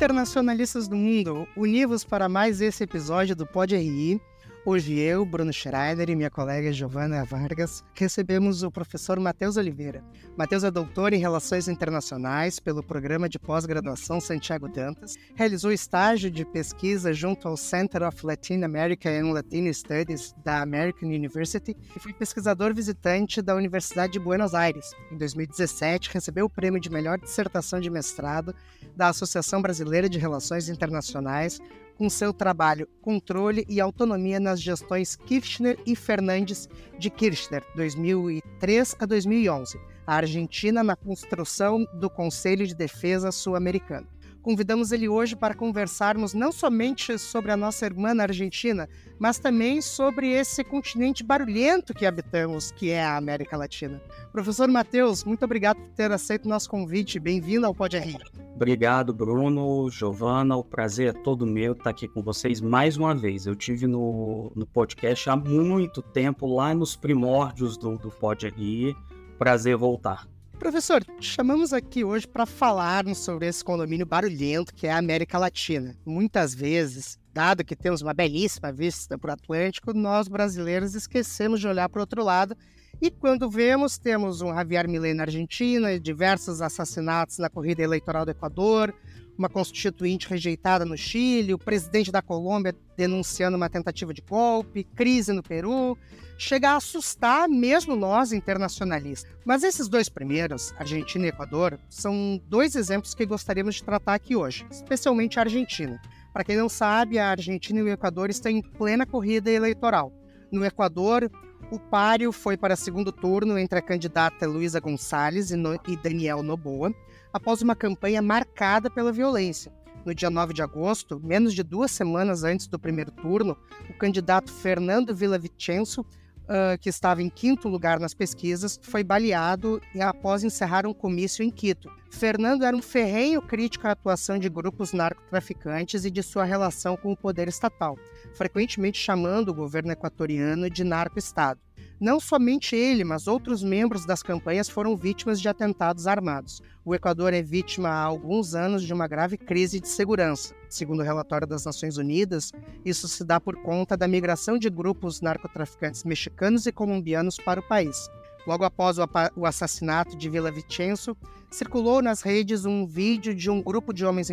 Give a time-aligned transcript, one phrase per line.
[0.00, 4.18] Internacionalistas do mundo, univos para mais esse episódio do Pod RI.
[4.64, 10.02] Hoje eu, Bruno Schreider e minha colega Giovana Vargas recebemos o professor Matheus Oliveira.
[10.38, 16.46] Matheus é doutor em Relações Internacionais pelo Programa de Pós-Graduação Santiago Dantas, realizou estágio de
[16.46, 22.14] pesquisa junto ao Center of Latin America and Latino Studies da American University e foi
[22.14, 24.92] pesquisador visitante da Universidade de Buenos Aires.
[25.10, 28.54] Em 2017, recebeu o prêmio de melhor dissertação de mestrado
[29.00, 31.58] da Associação Brasileira de Relações Internacionais
[31.96, 36.68] com seu trabalho Controle e Autonomia nas Gestões Kirchner e Fernandes
[36.98, 44.06] de Kirchner, 2003 a 2011, a Argentina na construção do Conselho de Defesa Sul-Americano.
[44.42, 49.82] Convidamos ele hoje para conversarmos não somente sobre a nossa irmã na Argentina, mas também
[49.82, 54.00] sobre esse continente barulhento que habitamos, que é a América Latina.
[54.32, 57.20] Professor Matheus, muito obrigado por ter aceito o nosso convite.
[57.20, 58.18] Bem-vindo ao Pode Rir.
[58.54, 60.56] Obrigado, Bruno, Giovana.
[60.56, 63.46] O prazer é todo meu estar aqui com vocês mais uma vez.
[63.46, 68.96] Eu tive no, no podcast há muito tempo, lá nos primórdios do, do Pode Rir.
[69.38, 70.26] Prazer voltar.
[70.60, 75.96] Professor, chamamos aqui hoje para falarmos sobre esse condomínio barulhento que é a América Latina.
[76.04, 81.66] Muitas vezes, dado que temos uma belíssima vista para o Atlântico, nós brasileiros esquecemos de
[81.66, 82.54] olhar para o outro lado
[83.00, 88.32] e quando vemos, temos um Javier Milei na Argentina, diversos assassinatos na corrida eleitoral do
[88.32, 88.94] Equador,
[89.38, 95.32] uma constituinte rejeitada no Chile, o presidente da Colômbia denunciando uma tentativa de golpe, crise
[95.32, 95.96] no Peru,
[96.40, 99.30] chega a assustar mesmo nós internacionalistas.
[99.44, 104.34] Mas esses dois primeiros, Argentina e Equador, são dois exemplos que gostaríamos de tratar aqui
[104.34, 106.00] hoje, especialmente a Argentina.
[106.32, 110.14] Para quem não sabe, a Argentina e o Equador estão em plena corrida eleitoral.
[110.50, 111.30] No Equador,
[111.70, 116.94] o páreo foi para segundo turno entre a candidata Luísa Gonçalves e Daniel Noboa,
[117.34, 119.70] após uma campanha marcada pela violência.
[120.06, 123.58] No dia 9 de agosto, menos de duas semanas antes do primeiro turno,
[123.90, 126.06] o candidato Fernando Villavicencio,
[126.50, 131.50] uh, que estava em quinto lugar nas pesquisas, foi baleado após encerrar um comício em
[131.50, 131.90] Quito.
[132.10, 137.12] Fernando era um ferrenho crítico à atuação de grupos narcotraficantes e de sua relação com
[137.12, 137.96] o poder estatal,
[138.34, 141.60] frequentemente chamando o governo equatoriano de narco-estado.
[142.00, 146.62] Não somente ele, mas outros membros das campanhas foram vítimas de atentados armados.
[146.84, 150.54] O Equador é vítima há alguns anos de uma grave crise de segurança.
[150.68, 152.52] Segundo o relatório das Nações Unidas,
[152.84, 157.68] isso se dá por conta da migração de grupos narcotraficantes mexicanos e colombianos para o
[157.68, 158.08] país.
[158.46, 158.96] Logo após
[159.36, 161.16] o assassinato de Vila Vicenzo,
[161.50, 164.30] circulou nas redes um vídeo de um grupo de homens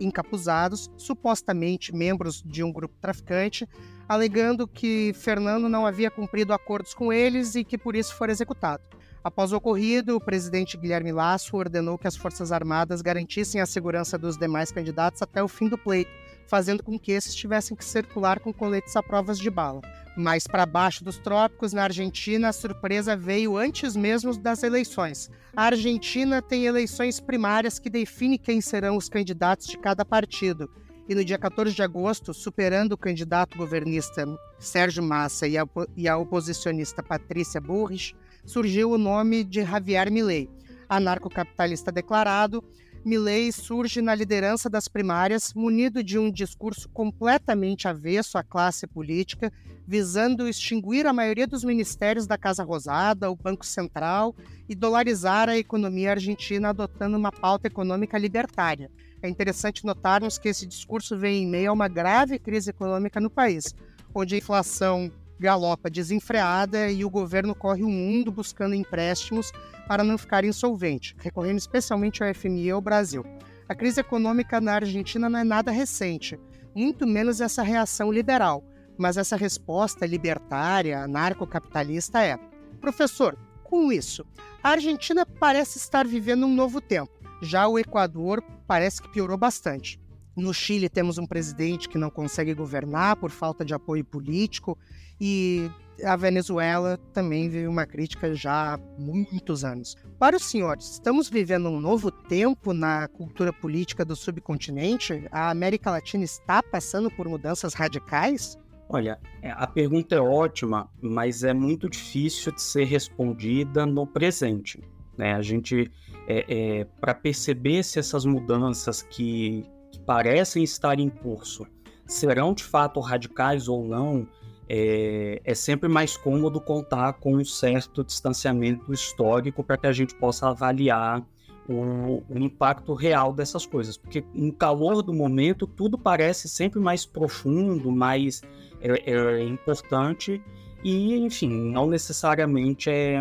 [0.00, 3.68] encapuzados, supostamente membros de um grupo traficante,
[4.08, 8.82] alegando que Fernando não havia cumprido acordos com eles e que por isso for executado.
[9.22, 14.16] Após o ocorrido, o presidente Guilherme Lasso ordenou que as Forças Armadas garantissem a segurança
[14.16, 16.10] dos demais candidatos até o fim do pleito,
[16.46, 19.80] fazendo com que esses tivessem que circular com coletes à provas de bala.
[20.16, 25.30] Mais para baixo dos trópicos, na Argentina, a surpresa veio antes mesmo das eleições.
[25.54, 30.70] A Argentina tem eleições primárias que definem quem serão os candidatos de cada partido.
[31.08, 34.26] E no dia 14 de agosto, superando o candidato governista
[34.58, 35.64] Sérgio Massa e a,
[35.94, 40.48] e a oposicionista Patrícia Burrich, surgiu o nome de Javier Milei,
[40.88, 42.64] anarcocapitalista declarado,
[43.06, 49.52] Milley surge na liderança das primárias, munido de um discurso completamente avesso à classe política,
[49.86, 54.34] visando extinguir a maioria dos ministérios da Casa Rosada, o Banco Central
[54.68, 58.90] e dolarizar a economia argentina adotando uma pauta econômica libertária.
[59.22, 63.30] É interessante notarmos que esse discurso vem em meio a uma grave crise econômica no
[63.30, 63.72] país,
[64.12, 69.52] onde a inflação galopa desenfreada e o governo corre o mundo buscando empréstimos
[69.86, 73.24] para não ficar insolvente, recorrendo especialmente ao FMI e ao Brasil.
[73.68, 76.38] A crise econômica na Argentina não é nada recente,
[76.74, 78.64] muito menos essa reação liberal,
[78.98, 82.38] mas essa resposta libertária, anarcocapitalista é.
[82.80, 84.24] Professor, com isso,
[84.62, 87.12] a Argentina parece estar vivendo um novo tempo.
[87.42, 90.00] Já o Equador parece que piorou bastante.
[90.36, 94.78] No Chile temos um presidente que não consegue governar por falta de apoio político
[95.20, 95.70] e
[96.04, 99.96] a Venezuela também vive uma crítica já há muitos anos.
[100.18, 105.26] Para os senhores, estamos vivendo um novo tempo na cultura política do subcontinente?
[105.30, 108.58] A América Latina está passando por mudanças radicais?
[108.88, 114.80] Olha, é, a pergunta é ótima, mas é muito difícil de ser respondida no presente.
[115.18, 115.34] Né?
[115.34, 115.90] A gente,
[116.28, 121.66] é, é, para perceber se essas mudanças que, que parecem estar em curso
[122.06, 124.28] serão de fato radicais ou não,
[124.68, 130.14] é, é, sempre mais cômodo contar com um certo distanciamento histórico para que a gente
[130.14, 131.24] possa avaliar
[131.68, 137.04] o, o, impacto real dessas coisas, porque no calor do momento tudo parece sempre mais
[137.04, 138.42] profundo, mais
[138.80, 140.42] é, é importante
[140.82, 143.20] e, enfim, não necessariamente é,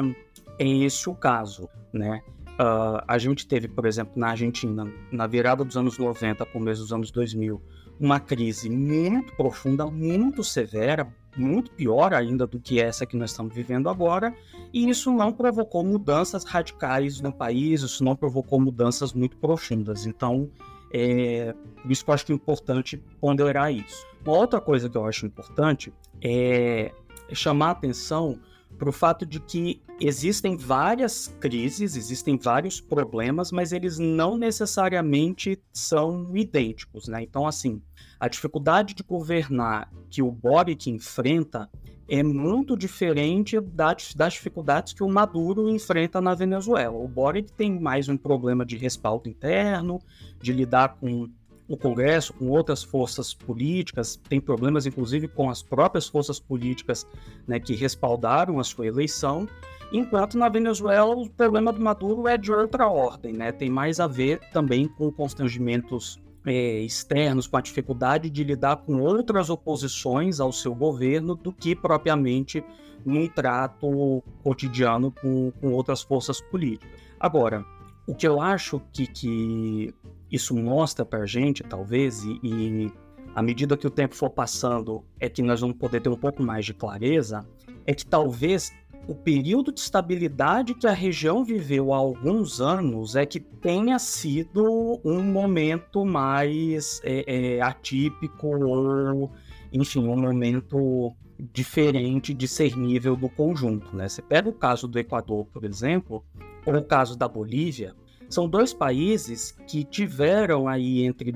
[0.59, 2.21] é esse o caso, né?
[2.55, 6.93] Uh, a gente teve, por exemplo, na Argentina, na virada dos anos 90 começo dos
[6.93, 7.61] anos 2000,
[7.99, 13.53] uma crise muito profunda, muito severa, muito pior ainda do que essa que nós estamos
[13.53, 14.35] vivendo agora,
[14.73, 20.05] e isso não provocou mudanças radicais no país, isso não provocou mudanças muito profundas.
[20.05, 20.49] Então,
[20.91, 24.05] é, por isso que eu acho que é importante ponderar isso.
[24.25, 26.91] Uma outra coisa que eu acho importante é
[27.31, 28.39] chamar atenção
[28.77, 35.59] para o fato de que existem várias crises, existem vários problemas, mas eles não necessariamente
[35.71, 37.23] são idênticos, né?
[37.23, 37.81] Então, assim,
[38.19, 41.69] a dificuldade de governar que o Boric enfrenta
[42.07, 46.95] é muito diferente das, das dificuldades que o Maduro enfrenta na Venezuela.
[46.95, 49.99] O Boric tem mais um problema de respaldo interno,
[50.39, 51.29] de lidar com
[51.67, 57.07] o Congresso, com outras forças políticas, tem problemas inclusive com as próprias forças políticas
[57.47, 59.47] né, que respaldaram a sua eleição,
[59.91, 63.51] enquanto na Venezuela o problema do Maduro é de outra ordem, né?
[63.51, 68.99] tem mais a ver também com constrangimentos é, externos, com a dificuldade de lidar com
[69.01, 72.63] outras oposições ao seu governo do que propriamente
[73.05, 76.89] num trato cotidiano com, com outras forças políticas.
[77.19, 77.65] Agora,
[78.07, 79.93] o que eu acho que, que
[80.31, 82.91] isso mostra para a gente, talvez, e, e
[83.35, 86.41] à medida que o tempo for passando, é que nós vamos poder ter um pouco
[86.41, 87.45] mais de clareza,
[87.85, 88.71] é que talvez
[89.07, 94.99] o período de estabilidade que a região viveu há alguns anos é que tenha sido
[95.03, 99.31] um momento mais é, é, atípico ou,
[99.71, 101.13] enfim, um momento
[101.53, 103.95] diferente, discernível do conjunto.
[103.95, 104.07] Né?
[104.07, 106.23] Você pega o caso do Equador, por exemplo,
[106.65, 107.93] ou o caso da Bolívia,
[108.27, 111.31] são dois países que tiveram aí entre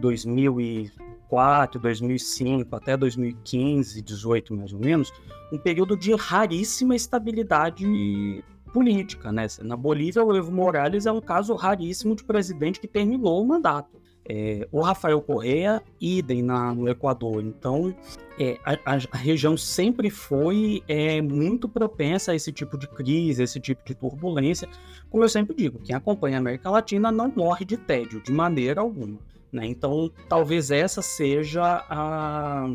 [1.29, 5.13] 2004, 2005 até 2015, 18 mais ou menos,
[5.51, 8.43] um período de raríssima estabilidade
[8.73, 9.47] política, né?
[9.61, 13.99] Na Bolívia, o Evo Morales é um caso raríssimo de presidente que terminou o mandato.
[14.31, 17.41] É, o Rafael Correa, idem na, no Equador.
[17.41, 17.95] Então,
[18.39, 23.59] é, a, a, região sempre foi é, muito propensa a esse tipo de crise, esse
[23.59, 24.69] tipo de turbulência.
[25.09, 28.81] Como eu sempre digo, quem acompanha a América Latina não morre de tédio, de maneira
[28.81, 29.17] alguma.
[29.51, 29.65] Né?
[29.65, 32.67] Então, talvez essa seja a.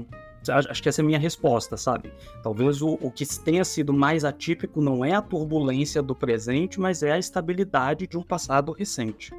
[0.46, 2.12] Acho que essa é a minha resposta, sabe?
[2.42, 7.02] Talvez o, o que tenha sido mais atípico não é a turbulência do presente, mas
[7.02, 9.32] é a estabilidade de um passado recente.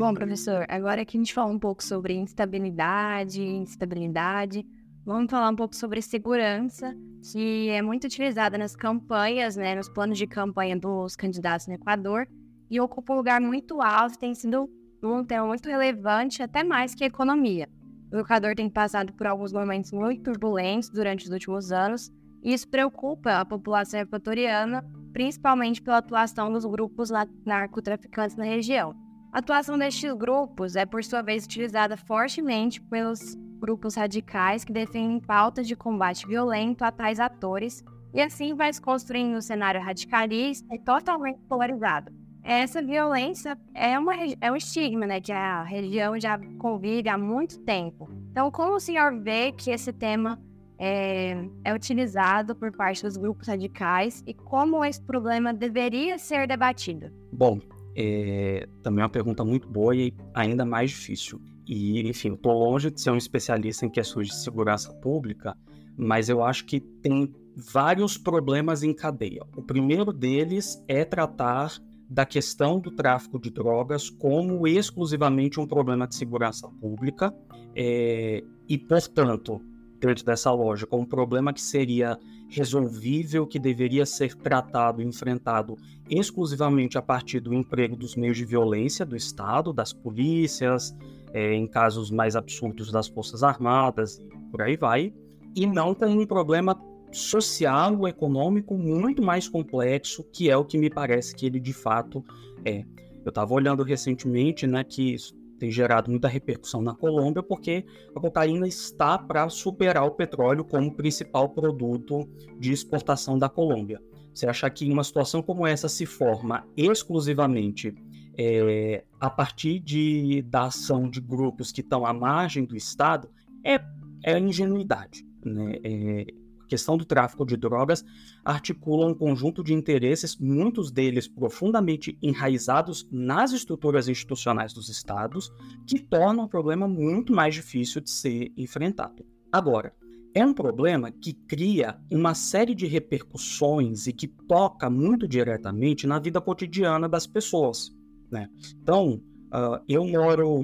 [0.00, 4.64] Bom, professor, agora que a gente fala um pouco sobre instabilidade, instabilidade,
[5.04, 10.16] vamos falar um pouco sobre segurança, que é muito utilizada nas campanhas, né, nos planos
[10.16, 12.26] de campanha dos candidatos no Equador,
[12.70, 14.70] e ocupa um lugar muito alto, tem sido
[15.02, 17.68] um tema muito relevante, até mais que a economia.
[18.12, 22.10] O Equador tem passado por alguns momentos muito turbulentos durante os últimos anos,
[22.42, 27.10] e isso preocupa a população equatoriana, principalmente pela atuação dos grupos
[27.44, 28.94] narcotraficantes na região.
[29.32, 35.20] A atuação destes grupos é, por sua vez, utilizada fortemente pelos grupos radicais que defendem
[35.20, 40.74] pautas de combate violento a tais atores, e assim vai se construindo um cenário radicalista
[40.74, 42.12] e totalmente polarizado.
[42.42, 47.60] Essa violência é, uma, é um estigma, né, que a região já convive há muito
[47.60, 48.08] tempo.
[48.32, 50.40] Então, como o senhor vê que esse tema
[50.76, 57.12] é, é utilizado por parte dos grupos radicais e como esse problema deveria ser debatido?
[57.30, 57.60] Bom,
[57.96, 61.40] é também é uma pergunta muito boa e ainda mais difícil.
[61.66, 65.56] E, enfim, eu estou longe de ser um especialista em questões de segurança pública,
[65.96, 69.42] mas eu acho que tem vários problemas em cadeia.
[69.56, 71.72] O primeiro deles é tratar
[72.08, 77.32] da questão do tráfico de drogas como exclusivamente um problema de segurança pública
[77.76, 79.60] é, e, portanto,
[80.00, 85.76] dentro dessa lógica, um problema que seria resolvível, que deveria ser tratado enfrentado
[86.08, 90.96] exclusivamente a partir do emprego dos meios de violência do Estado, das polícias,
[91.32, 95.12] é, em casos mais absurdos das Forças Armadas, por aí vai,
[95.54, 96.76] e não tem um problema
[97.12, 102.24] social, econômico muito mais complexo, que é o que me parece que ele de fato
[102.64, 102.84] é.
[103.24, 105.14] Eu estava olhando recentemente, né, que
[105.60, 107.84] tem gerado muita repercussão na Colômbia, porque
[108.16, 112.26] a cocaína está para superar o petróleo como principal produto
[112.58, 114.00] de exportação da Colômbia.
[114.32, 117.94] Você achar que uma situação como essa se forma exclusivamente
[118.38, 123.28] é, a partir de, da ação de grupos que estão à margem do Estado
[123.62, 123.78] é,
[124.24, 125.26] é ingenuidade.
[125.44, 125.74] Né?
[125.84, 126.26] É,
[126.70, 128.04] questão do tráfico de drogas
[128.44, 135.52] articula um conjunto de interesses, muitos deles profundamente enraizados nas estruturas institucionais dos estados,
[135.84, 139.26] que tornam o problema muito mais difícil de ser enfrentado.
[139.50, 139.92] Agora,
[140.32, 146.20] é um problema que cria uma série de repercussões e que toca muito diretamente na
[146.20, 147.92] vida cotidiana das pessoas.
[148.30, 148.48] Né?
[148.80, 149.20] Então,
[149.52, 150.62] uh, eu moro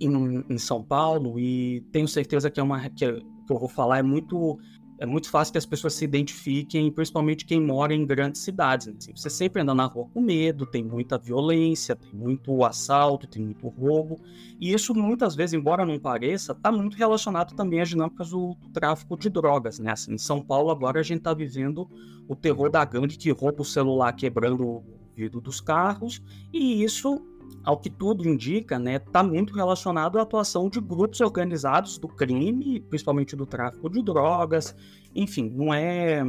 [0.00, 3.12] em, em, São Paulo e tenho certeza que é uma que,
[3.48, 4.56] que eu vou falar é muito
[4.98, 8.88] é muito fácil que as pessoas se identifiquem, principalmente quem mora em grandes cidades.
[8.88, 8.94] Né?
[8.98, 13.42] Assim, você sempre anda na rua com medo, tem muita violência, tem muito assalto, tem
[13.42, 14.20] muito roubo.
[14.60, 18.68] E isso, muitas vezes, embora não pareça, está muito relacionado também às dinâmicas do, do
[18.70, 19.78] tráfico de drogas.
[19.78, 19.92] Né?
[19.92, 21.88] Assim, em São Paulo, agora, a gente está vivendo
[22.26, 26.20] o terror da gangue que rouba o celular quebrando o vidro dos carros.
[26.52, 27.24] E isso
[27.64, 32.08] ao que tudo indica, está né, tá muito relacionado à atuação de grupos organizados do
[32.08, 34.74] crime, principalmente do tráfico de drogas.
[35.14, 36.22] Enfim, não é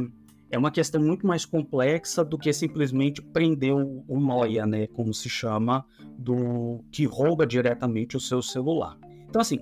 [0.50, 5.14] é uma questão muito mais complexa do que simplesmente prender o, o noia, né, como
[5.14, 5.84] se chama,
[6.18, 8.98] do que rouba diretamente o seu celular.
[9.28, 9.60] Então, assim,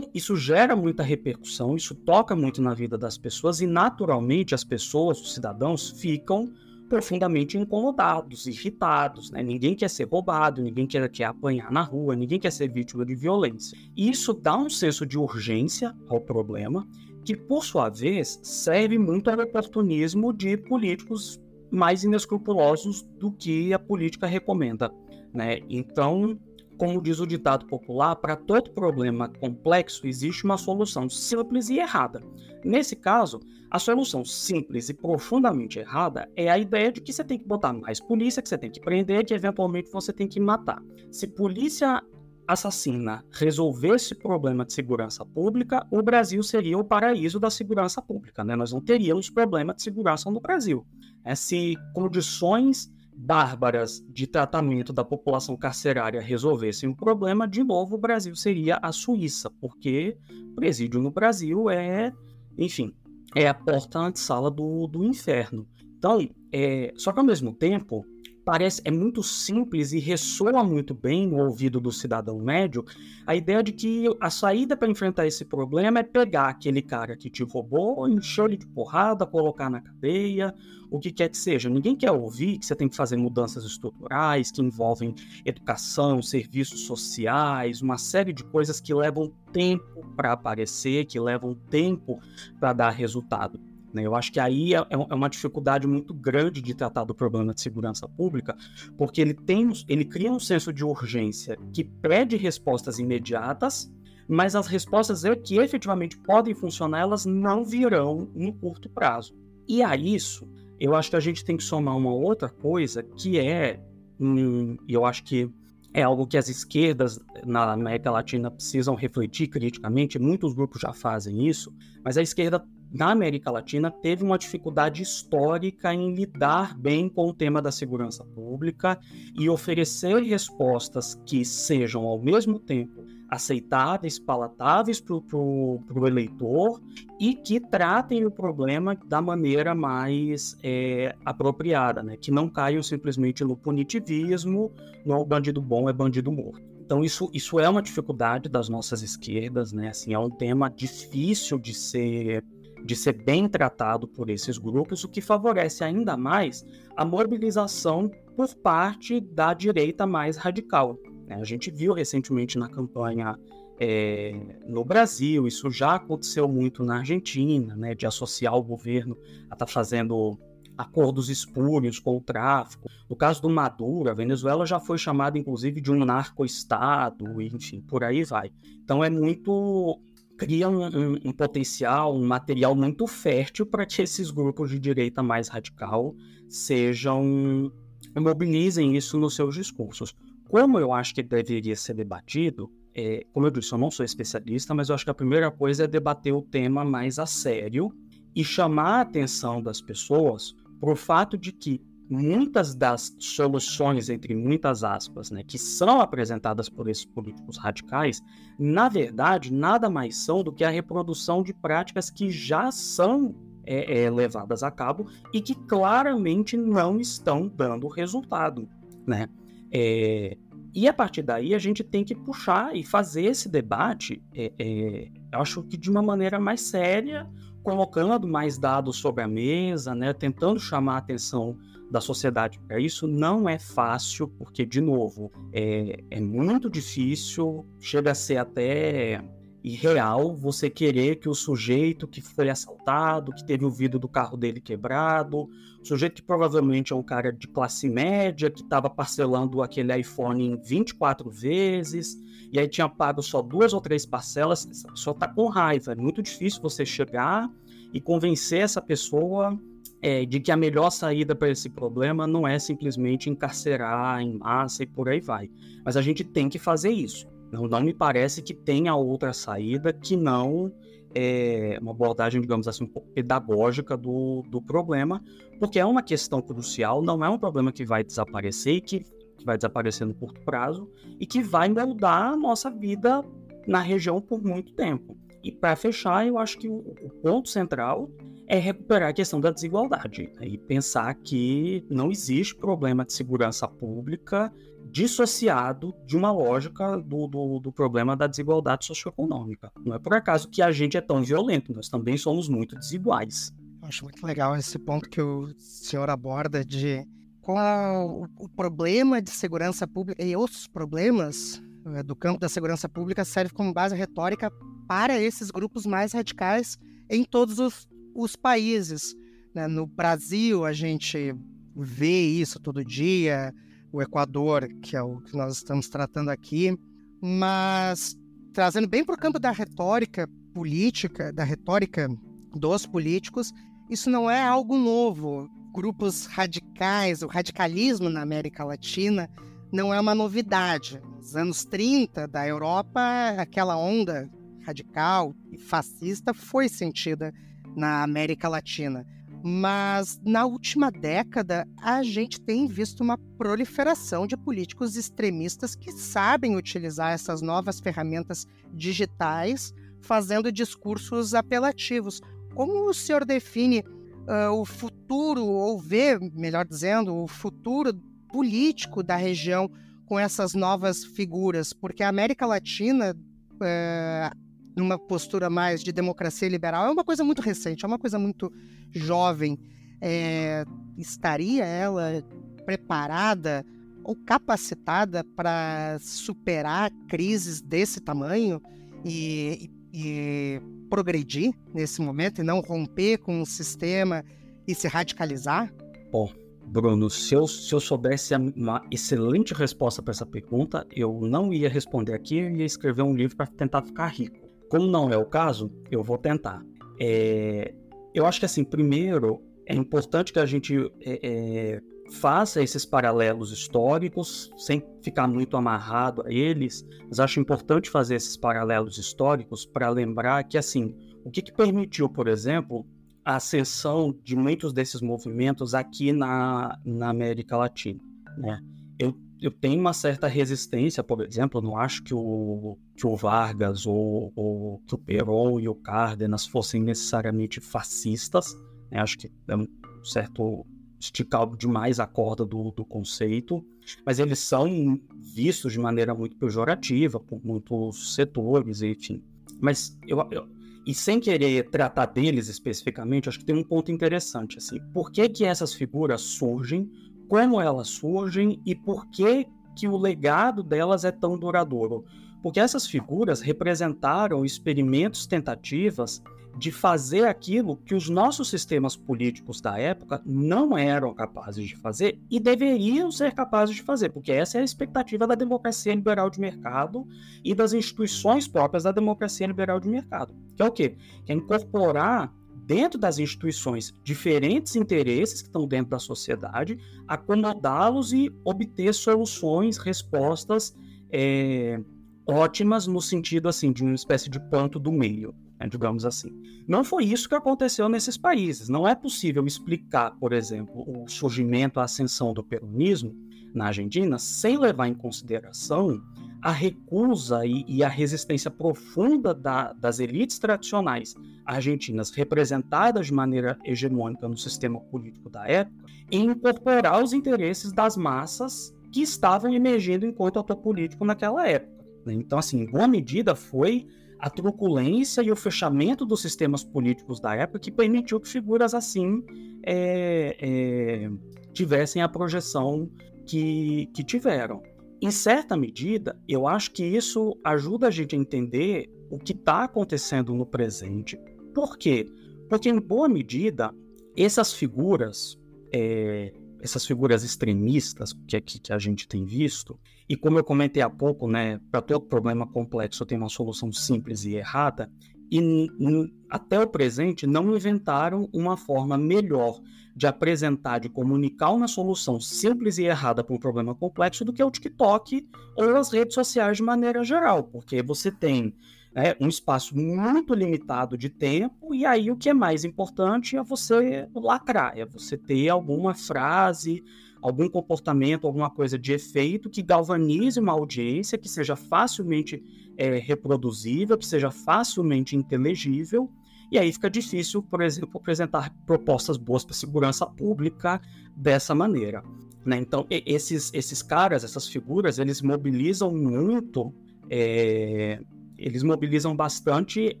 [0.14, 5.20] isso gera muita repercussão, isso toca muito na vida das pessoas e, naturalmente, as pessoas,
[5.20, 6.50] os cidadãos, ficam
[6.90, 9.44] profundamente incomodados, irritados, né?
[9.44, 13.14] Ninguém quer ser roubado, ninguém quer, quer apanhar na rua, ninguém quer ser vítima de
[13.14, 13.78] violência.
[13.96, 16.84] E isso dá um senso de urgência ao problema,
[17.24, 23.78] que por sua vez serve muito ao oportunismo de políticos mais inescrupulosos do que a
[23.78, 24.92] política recomenda,
[25.32, 25.60] né?
[25.70, 26.36] Então,
[26.80, 32.22] como diz o ditado popular, para todo problema complexo existe uma solução simples e errada.
[32.64, 33.38] Nesse caso,
[33.70, 37.74] a solução simples e profundamente errada é a ideia de que você tem que botar
[37.74, 40.82] mais polícia, que você tem que prender, que eventualmente você tem que matar.
[41.10, 42.02] Se polícia
[42.48, 48.42] assassina resolvesse o problema de segurança pública, o Brasil seria o paraíso da segurança pública.
[48.42, 48.56] Né?
[48.56, 50.86] Nós não teríamos problema de segurança no Brasil.
[51.26, 52.90] É, se condições
[53.22, 58.90] bárbaras de tratamento da população carcerária resolvessem o problema, de novo o Brasil seria a
[58.92, 60.16] Suíça, porque
[60.54, 62.12] presídio no Brasil é,
[62.56, 62.94] enfim,
[63.36, 65.68] é a porta-antessala do, do inferno.
[65.98, 68.04] Então, é, só que ao mesmo tempo,
[68.50, 72.84] parece é muito simples e ressoa muito bem no ouvido do cidadão médio
[73.24, 77.30] a ideia de que a saída para enfrentar esse problema é pegar aquele cara que
[77.30, 80.52] te roubou, encher ele de porrada, colocar na cadeia,
[80.90, 81.70] o que quer que seja.
[81.70, 85.14] Ninguém quer ouvir que você tem que fazer mudanças estruturais que envolvem
[85.44, 92.18] educação, serviços sociais, uma série de coisas que levam tempo para aparecer, que levam tempo
[92.58, 93.69] para dar resultado.
[93.92, 94.06] Né?
[94.06, 97.52] Eu acho que aí é, é, é uma dificuldade muito grande de tratar do problema
[97.54, 98.56] de segurança pública,
[98.96, 103.92] porque ele tem, ele cria um senso de urgência que pede respostas imediatas,
[104.28, 109.34] mas as respostas que efetivamente podem funcionar, elas não virão no curto prazo.
[109.66, 113.38] E a isso, eu acho que a gente tem que somar uma outra coisa, que
[113.38, 113.80] é,
[114.20, 115.50] hum, eu acho que
[115.92, 121.46] é algo que as esquerdas na América Latina precisam refletir criticamente, muitos grupos já fazem
[121.46, 127.28] isso, mas a esquerda na América Latina teve uma dificuldade histórica em lidar bem com
[127.28, 128.98] o tema da segurança pública
[129.38, 136.82] e oferecer respostas que sejam ao mesmo tempo aceitáveis, palatáveis para o eleitor
[137.18, 142.16] e que tratem o problema da maneira mais é, apropriada, né?
[142.16, 144.72] que não caiam simplesmente no punitivismo,
[145.06, 146.68] no bandido bom é bandido morto.
[146.80, 149.90] Então isso, isso é uma dificuldade das nossas esquerdas, né?
[149.90, 152.44] Assim, é um tema difícil de ser
[152.84, 156.64] de ser bem tratado por esses grupos, o que favorece ainda mais
[156.96, 160.98] a mobilização por parte da direita mais radical.
[161.26, 161.36] Né?
[161.36, 163.38] A gente viu recentemente na campanha
[163.78, 164.34] é,
[164.66, 169.16] no Brasil, isso já aconteceu muito na Argentina, né, de associar o governo
[169.48, 170.38] a estar tá fazendo
[170.76, 172.88] acordos espúrios com o tráfico.
[173.08, 178.02] No caso do Maduro, a Venezuela já foi chamada inclusive de um narco-estado, enfim, por
[178.02, 178.50] aí vai.
[178.82, 180.00] Então é muito
[180.40, 185.22] cria um, um, um, potencial, um material muito fértil para que esses grupos de direita
[185.22, 186.14] mais radical
[186.48, 187.70] sejam
[188.18, 190.16] mobilizem isso nos seus discursos.
[190.48, 194.74] Como eu acho que deveria ser debatido, é, como eu disse, eu não sou especialista,
[194.74, 197.92] mas eu acho que a primeira coisa é debater o tema mais a sério
[198.34, 204.34] e chamar a atenção das pessoas para o fato de que muitas das soluções, entre
[204.34, 208.20] muitas aspas, né, que são apresentadas por esses políticos radicais,
[208.58, 214.02] na verdade, nada mais são do que a reprodução de práticas que já são é,
[214.02, 218.68] é, levadas a cabo e que claramente não estão dando resultado,
[219.06, 219.28] né?
[219.72, 220.36] É,
[220.74, 225.08] e a partir daí a gente tem que puxar e fazer esse debate, é, é,
[225.32, 227.28] eu acho que de uma maneira mais séria,
[227.62, 231.56] colocando mais dados sobre a mesa, né, tentando chamar a atenção
[231.90, 238.12] da sociedade para isso, não é fácil, porque, de novo, é, é muito difícil, chega
[238.12, 239.20] a ser até
[239.62, 244.36] irreal você querer que o sujeito que foi assaltado, que teve o vidro do carro
[244.36, 245.48] dele quebrado,
[245.82, 250.56] sujeito que provavelmente é um cara de classe média, que estava parcelando aquele iPhone em
[250.56, 252.16] 24 vezes,
[252.52, 255.92] e aí tinha pago só duas ou três parcelas, pessoa está com raiva.
[255.92, 257.50] É muito difícil você chegar
[257.92, 259.58] e convencer essa pessoa
[260.02, 264.82] é, de que a melhor saída para esse problema não é simplesmente encarcerar em massa
[264.82, 265.50] e por aí vai.
[265.84, 267.26] Mas a gente tem que fazer isso.
[267.52, 270.72] Não, não me parece que tenha outra saída que não
[271.14, 275.22] é, uma abordagem, digamos assim, um pouco pedagógica do, do problema,
[275.58, 279.44] porque é uma questão crucial, não é um problema que vai desaparecer e que, que
[279.44, 280.88] vai desaparecer no curto prazo
[281.18, 283.24] e que vai mudar a nossa vida
[283.66, 285.16] na região por muito tempo.
[285.42, 288.10] E para fechar, eu acho que o, o ponto central
[288.50, 290.48] é recuperar a questão da desigualdade né?
[290.48, 294.52] e pensar que não existe problema de segurança pública
[294.90, 299.70] dissociado de uma lógica do, do, do, problema da desigualdade socioeconômica.
[299.86, 303.52] Não é por acaso que a gente é tão violento, nós também somos muito desiguais.
[303.82, 307.06] acho muito legal esse ponto que o senhor aborda de
[307.40, 313.24] qual o problema de segurança pública e outros problemas eh, do campo da segurança pública
[313.24, 314.50] serve como base retórica
[314.88, 316.76] para esses grupos mais radicais
[317.08, 319.14] em todos os os países.
[319.54, 319.66] Né?
[319.66, 321.34] No Brasil, a gente
[321.76, 323.54] vê isso todo dia,
[323.92, 326.76] o Equador, que é o que nós estamos tratando aqui,
[327.20, 328.16] mas
[328.52, 332.08] trazendo bem para o campo da retórica política, da retórica
[332.54, 333.52] dos políticos,
[333.88, 335.48] isso não é algo novo.
[335.72, 339.30] Grupos radicais, o radicalismo na América Latina
[339.72, 341.00] não é uma novidade.
[341.16, 343.00] Nos anos 30 da Europa,
[343.38, 344.28] aquela onda
[344.64, 347.32] radical e fascista foi sentida
[347.76, 349.06] na América Latina.
[349.42, 356.56] Mas na última década, a gente tem visto uma proliferação de políticos extremistas que sabem
[356.56, 362.20] utilizar essas novas ferramentas digitais, fazendo discursos apelativos.
[362.54, 367.94] Como o senhor define uh, o futuro, ou vê, melhor dizendo, o futuro
[368.28, 369.70] político da região
[370.04, 371.72] com essas novas figuras?
[371.72, 373.16] Porque a América Latina.
[373.54, 378.18] Uh, numa postura mais de democracia liberal é uma coisa muito recente, é uma coisa
[378.18, 378.52] muito
[378.92, 379.58] jovem.
[380.00, 380.64] É,
[380.96, 382.22] estaria ela
[382.64, 383.64] preparada
[384.04, 388.60] ou capacitada para superar crises desse tamanho
[389.04, 394.24] e, e, progredir nesse momento e não romper com o sistema
[394.66, 395.72] e se radicalizar?
[396.10, 396.32] Bom,
[396.66, 401.68] Bruno, se eu, se eu soubesse uma excelente resposta para essa pergunta, eu não ia
[401.68, 404.49] responder aqui, eu ia escrever um livro para tentar ficar rico.
[404.70, 406.64] Como não é o caso, eu vou tentar.
[407.00, 407.74] É,
[408.14, 411.80] eu acho que, assim, primeiro, é importante que a gente é, é,
[412.12, 418.36] faça esses paralelos históricos, sem ficar muito amarrado a eles, mas acho importante fazer esses
[418.36, 422.86] paralelos históricos para lembrar que, assim, o que, que permitiu, por exemplo,
[423.24, 428.00] a ascensão de muitos desses movimentos aqui na, na América Latina,
[428.38, 428.60] né?
[428.98, 433.86] Eu eu tenho uma certa resistência, por exemplo, não acho que o, que o Vargas
[433.86, 438.54] ou, ou que o Perón e o Cárdenas fossem necessariamente fascistas,
[438.90, 439.00] né?
[439.00, 439.66] acho que é um
[440.04, 440.66] certo
[440.98, 443.64] esticar demais a corda do, do conceito,
[444.04, 449.24] mas eles são vistos de maneira muito pejorativa por muitos setores, enfim.
[449.58, 450.46] Mas eu, eu
[450.86, 454.80] e sem querer tratar deles especificamente, acho que tem um ponto interessante assim.
[454.92, 456.90] Por que que essas figuras surgem?
[457.30, 462.04] Como elas surgem e por que, que o legado delas é tão duradouro.
[462.42, 466.20] Porque essas figuras representaram experimentos, tentativas
[466.58, 472.20] de fazer aquilo que os nossos sistemas políticos da época não eram capazes de fazer
[472.28, 476.40] e deveriam ser capazes de fazer, porque essa é a expectativa da democracia liberal de
[476.40, 477.06] mercado
[477.44, 480.34] e das instituições próprias da democracia liberal de mercado.
[480.56, 480.96] Que é o quê?
[481.24, 482.34] Que é incorporar
[482.70, 486.78] dentro das instituições diferentes interesses que estão dentro da sociedade,
[487.08, 490.72] acomodá-los e obter soluções, respostas
[491.10, 491.80] é,
[492.24, 496.30] ótimas no sentido assim de uma espécie de ponto do meio, né, digamos assim.
[496.68, 498.68] Não foi isso que aconteceu nesses países.
[498.68, 503.12] Não é possível explicar, por exemplo, o surgimento, a ascensão do peronismo
[503.52, 506.00] na Argentina sem levar em consideração
[506.42, 513.58] a recusa e, e a resistência profunda da, das elites tradicionais argentinas, representadas de maneira
[513.64, 520.06] hegemônica no sistema político da época, em incorporar os interesses das massas que estavam emergindo
[520.06, 521.84] enquanto ator político naquela época.
[522.04, 522.14] Né?
[522.14, 523.86] Então, assim, em boa medida foi
[524.18, 529.24] a truculência e o fechamento dos sistemas políticos da época que permitiu que figuras assim
[529.64, 531.10] é, é,
[531.52, 532.90] tivessem a projeção
[533.26, 534.62] que, que tiveram.
[535.02, 539.64] Em certa medida, eu acho que isso ajuda a gente a entender o que está
[539.64, 541.18] acontecendo no presente.
[541.54, 542.06] Por quê?
[542.48, 543.72] Porque, em boa medida,
[544.16, 545.38] essas figuras,
[545.72, 550.90] é, essas figuras extremistas que, que, a gente tem visto, e como eu comentei há
[550.90, 554.90] pouco, né, para todo problema complexo tem uma solução simples e errada,
[555.30, 559.60] e até o presente não inventaram uma forma melhor
[559.94, 564.42] de apresentar, de comunicar uma solução simples e errada para um problema complexo do que
[564.42, 568.54] o TikTok ou as redes sociais de maneira geral, porque você tem
[568.94, 573.42] é, um espaço muito limitado de tempo, e aí o que é mais importante é
[573.42, 576.82] você lacrar, é você ter alguma frase,
[577.22, 582.42] algum comportamento, alguma coisa de efeito que galvanize uma audiência, que seja facilmente
[582.80, 586.10] é, reproduzível, que seja facilmente inteligível,
[586.50, 590.80] e aí fica difícil, por exemplo, apresentar propostas boas para segurança pública
[591.14, 592.02] dessa maneira.
[592.44, 592.56] Né?
[592.56, 596.74] Então, esses, esses caras, essas figuras, eles mobilizam muito
[597.10, 598.00] é,
[598.38, 600.00] eles mobilizam bastante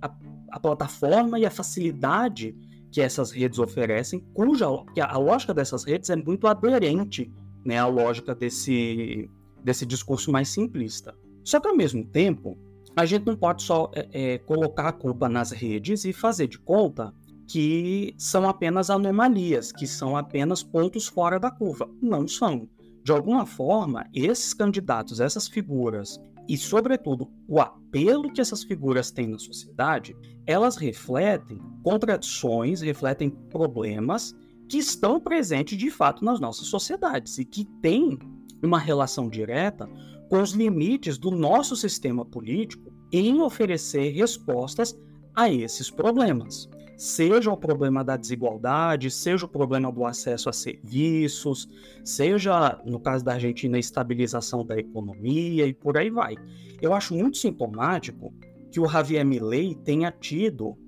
[0.00, 0.10] a,
[0.50, 2.56] a plataforma e a facilidade
[2.90, 7.30] que essas redes oferecem, cuja a lógica dessas redes é muito aderente
[7.64, 9.28] né, à lógica desse,
[9.62, 11.14] desse discurso mais simplista.
[11.44, 12.58] Só que, ao mesmo tempo,
[12.96, 16.58] a gente não pode só é, é, colocar a culpa nas redes e fazer de
[16.58, 17.14] conta
[17.48, 21.90] que são apenas anomalias, que são apenas pontos fora da curva.
[22.00, 22.68] Não são.
[23.04, 29.28] De alguma forma, esses candidatos, essas figuras, e, sobretudo, o apelo que essas figuras têm
[29.28, 34.34] na sociedade, elas refletem contradições, refletem problemas
[34.68, 38.18] que estão presentes de fato nas nossas sociedades e que têm
[38.62, 39.88] uma relação direta
[40.32, 44.98] com os limites do nosso sistema político em oferecer respostas
[45.34, 51.68] a esses problemas seja o problema da desigualdade, seja o problema do acesso a serviços,
[52.02, 56.36] seja, no caso da Argentina, a estabilização da economia e por aí vai.
[56.80, 58.32] Eu acho muito sintomático
[58.70, 60.78] que o Javier Milei tenha tido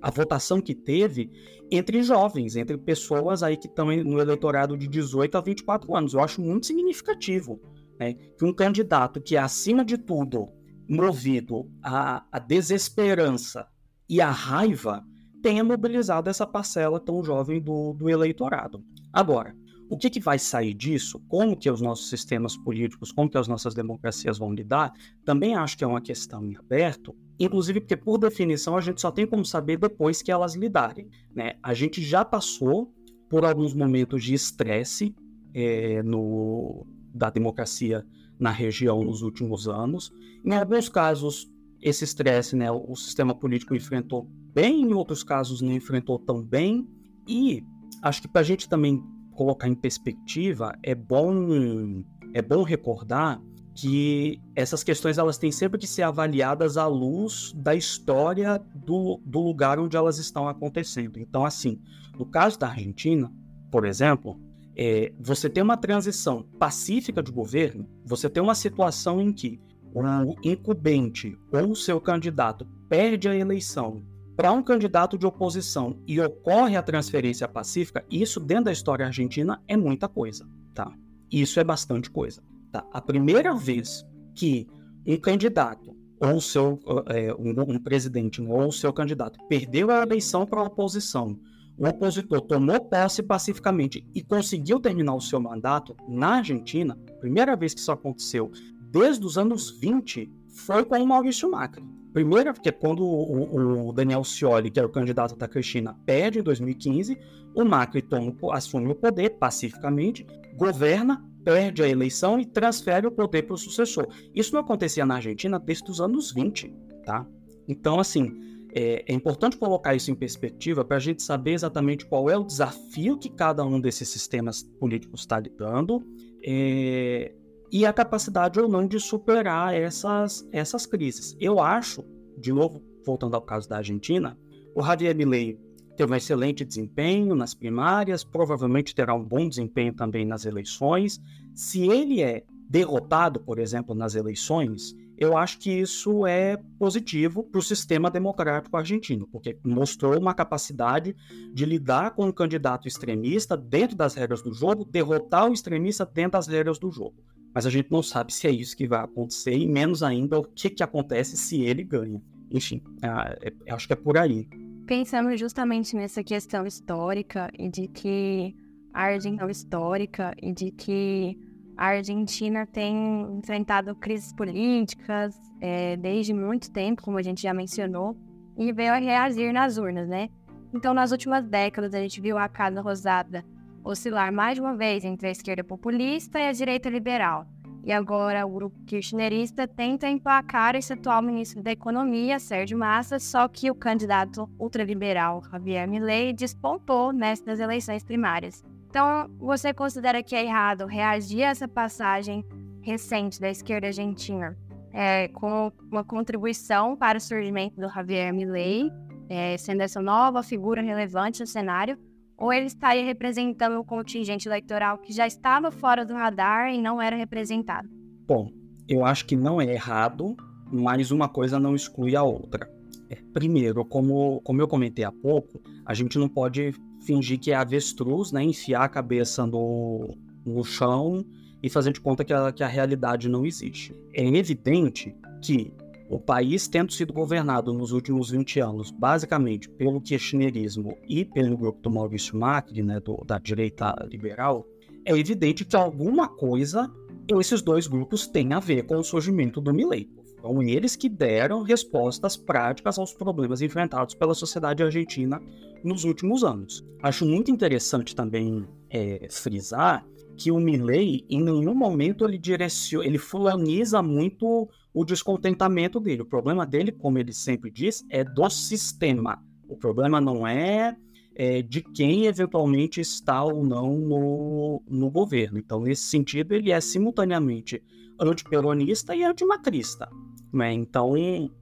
[0.00, 1.30] a votação que teve
[1.72, 6.14] entre jovens, entre pessoas aí que estão no eleitorado de 18 a 24 anos.
[6.14, 7.60] Eu acho muito significativo
[7.98, 10.48] né, que um candidato que é, acima de tudo,
[10.88, 13.68] movido à, à desesperança
[14.08, 15.04] e a raiva
[15.42, 18.82] tenha mobilizado essa parcela tão jovem do, do eleitorado.
[19.12, 19.54] Agora,
[19.90, 21.20] o que, que, vai sair disso?
[21.28, 24.92] Como que os nossos sistemas políticos, como que as nossas democracias vão lidar?
[25.24, 29.10] Também acho que é uma questão em aberto, inclusive porque, por definição, a gente só
[29.10, 31.08] tem como saber depois que elas lidarem.
[31.34, 31.54] Né?
[31.62, 32.92] A gente já passou
[33.30, 35.14] por alguns momentos de estresse
[35.54, 36.86] é, no,
[37.18, 38.06] da democracia
[38.38, 40.12] na região nos últimos anos.
[40.44, 41.50] Em alguns casos,
[41.82, 46.88] esse estresse, né, o sistema político enfrentou bem, em outros casos não enfrentou tão bem.
[47.26, 47.64] E
[48.02, 49.02] acho que para a gente também
[49.32, 52.02] colocar em perspectiva, é bom,
[52.34, 53.40] é bom recordar
[53.74, 59.38] que essas questões elas têm sempre que ser avaliadas à luz da história do, do
[59.38, 61.20] lugar onde elas estão acontecendo.
[61.20, 61.80] Então, assim,
[62.18, 63.32] no caso da Argentina,
[63.70, 64.40] por exemplo,
[64.78, 69.60] é, você tem uma transição pacífica de governo, você tem uma situação em que
[69.92, 74.04] o incumbente ou o seu candidato perde a eleição
[74.36, 79.60] para um candidato de oposição e ocorre a transferência pacífica, isso dentro da história argentina
[79.66, 80.94] é muita coisa, tá?
[81.28, 82.40] Isso é bastante coisa.
[82.70, 82.86] Tá?
[82.92, 84.68] A primeira vez que
[85.04, 90.60] um candidato ou seu é, um, um presidente ou seu candidato perdeu a eleição para
[90.60, 91.36] a oposição,
[91.78, 97.72] o opositor tomou posse pacificamente e conseguiu terminar o seu mandato na Argentina, primeira vez
[97.72, 98.50] que isso aconteceu
[98.90, 101.84] desde os anos 20 foi com o Maurício Macri.
[102.12, 106.42] Primeiro, porque quando o, o Daniel Scioli, que era o candidato da Cristina, perde em
[106.42, 107.16] 2015,
[107.54, 113.42] o Macri toma, assume o poder pacificamente, governa, perde a eleição e transfere o poder
[113.42, 114.08] para o sucessor.
[114.34, 117.26] Isso não acontecia na Argentina desde os anos 20, tá?
[117.68, 122.30] Então, assim, é, é importante colocar isso em perspectiva para a gente saber exatamente qual
[122.30, 126.00] é o desafio que cada um desses sistemas políticos está lidando.
[126.46, 127.34] É,
[127.72, 131.36] e a capacidade ou não de superar essas, essas crises.
[131.40, 132.04] Eu acho,
[132.38, 134.38] de novo, voltando ao caso da Argentina,
[134.76, 135.58] o Javier Milei
[135.96, 141.20] teve um excelente desempenho nas primárias, provavelmente terá um bom desempenho também nas eleições.
[141.52, 147.58] Se ele é derrotado, por exemplo, nas eleições, eu acho que isso é positivo para
[147.58, 151.16] o sistema democrático argentino, porque mostrou uma capacidade
[151.52, 156.32] de lidar com um candidato extremista dentro das regras do jogo, derrotar o extremista dentro
[156.32, 157.16] das regras do jogo.
[157.52, 160.44] Mas a gente não sabe se é isso que vai acontecer e menos ainda o
[160.44, 162.22] que, que acontece se ele ganha.
[162.48, 164.48] Enfim, é, é, acho que é por aí.
[164.86, 168.54] Pensando justamente nessa questão histórica e de que
[168.94, 171.36] a Argentina histórica e de que
[171.78, 178.16] a Argentina tem enfrentado crises políticas é, desde muito tempo, como a gente já mencionou,
[178.56, 180.28] e veio a reagir nas urnas, né?
[180.74, 183.44] Então, nas últimas décadas, a gente viu a Casa Rosada
[183.84, 187.46] oscilar mais uma vez entre a esquerda populista e a direita liberal.
[187.84, 193.46] E agora o grupo kirchnerista tenta emplacar esse atual ministro da Economia, Sérgio Massa, só
[193.46, 198.64] que o candidato ultraliberal Javier Milei despontou nessas eleições primárias.
[198.88, 202.44] Então, você considera que é errado reagir a essa passagem
[202.82, 204.56] recente da esquerda argentina
[204.92, 208.90] é, com uma contribuição para o surgimento do Javier Milei,
[209.28, 211.98] é, sendo essa nova figura relevante no cenário,
[212.36, 217.02] ou ele estaria representando um contingente eleitoral que já estava fora do radar e não
[217.02, 217.88] era representado?
[218.26, 218.50] Bom,
[218.88, 220.36] eu acho que não é errado,
[220.72, 222.70] mas uma coisa não exclui a outra.
[223.10, 226.74] É, primeiro, como, como eu comentei há pouco, a gente não pode
[227.08, 231.24] fingir que é avestruz, né, enfiar a cabeça no, no chão
[231.62, 233.94] e fazer de conta que a, que a realidade não existe.
[234.12, 235.72] É evidente que
[236.10, 241.80] o país tendo sido governado nos últimos 20 anos, basicamente pelo kirchnerismo e pelo grupo
[241.80, 244.66] do Maurício Macri, né, do, da direita liberal,
[245.02, 246.92] é evidente que alguma coisa
[247.40, 250.10] esses dois grupos têm a ver com o surgimento do Milei.
[250.40, 255.40] São eles que deram respostas práticas aos problemas enfrentados pela sociedade argentina
[255.84, 256.84] nos últimos anos.
[257.02, 263.18] Acho muito interessante também é, frisar que o Milley, em nenhum momento, ele direciona, ele
[263.18, 266.22] fulaniza muito o descontentamento dele.
[266.22, 269.42] O problema dele, como ele sempre diz, é do sistema.
[269.68, 270.96] O problema não é,
[271.38, 275.56] é de quem eventualmente está ou não no, no governo.
[275.56, 277.80] Então, nesse sentido, ele é simultaneamente
[278.20, 280.10] antiperonista e antimacrista.
[280.52, 280.72] Né?
[280.72, 281.14] Então,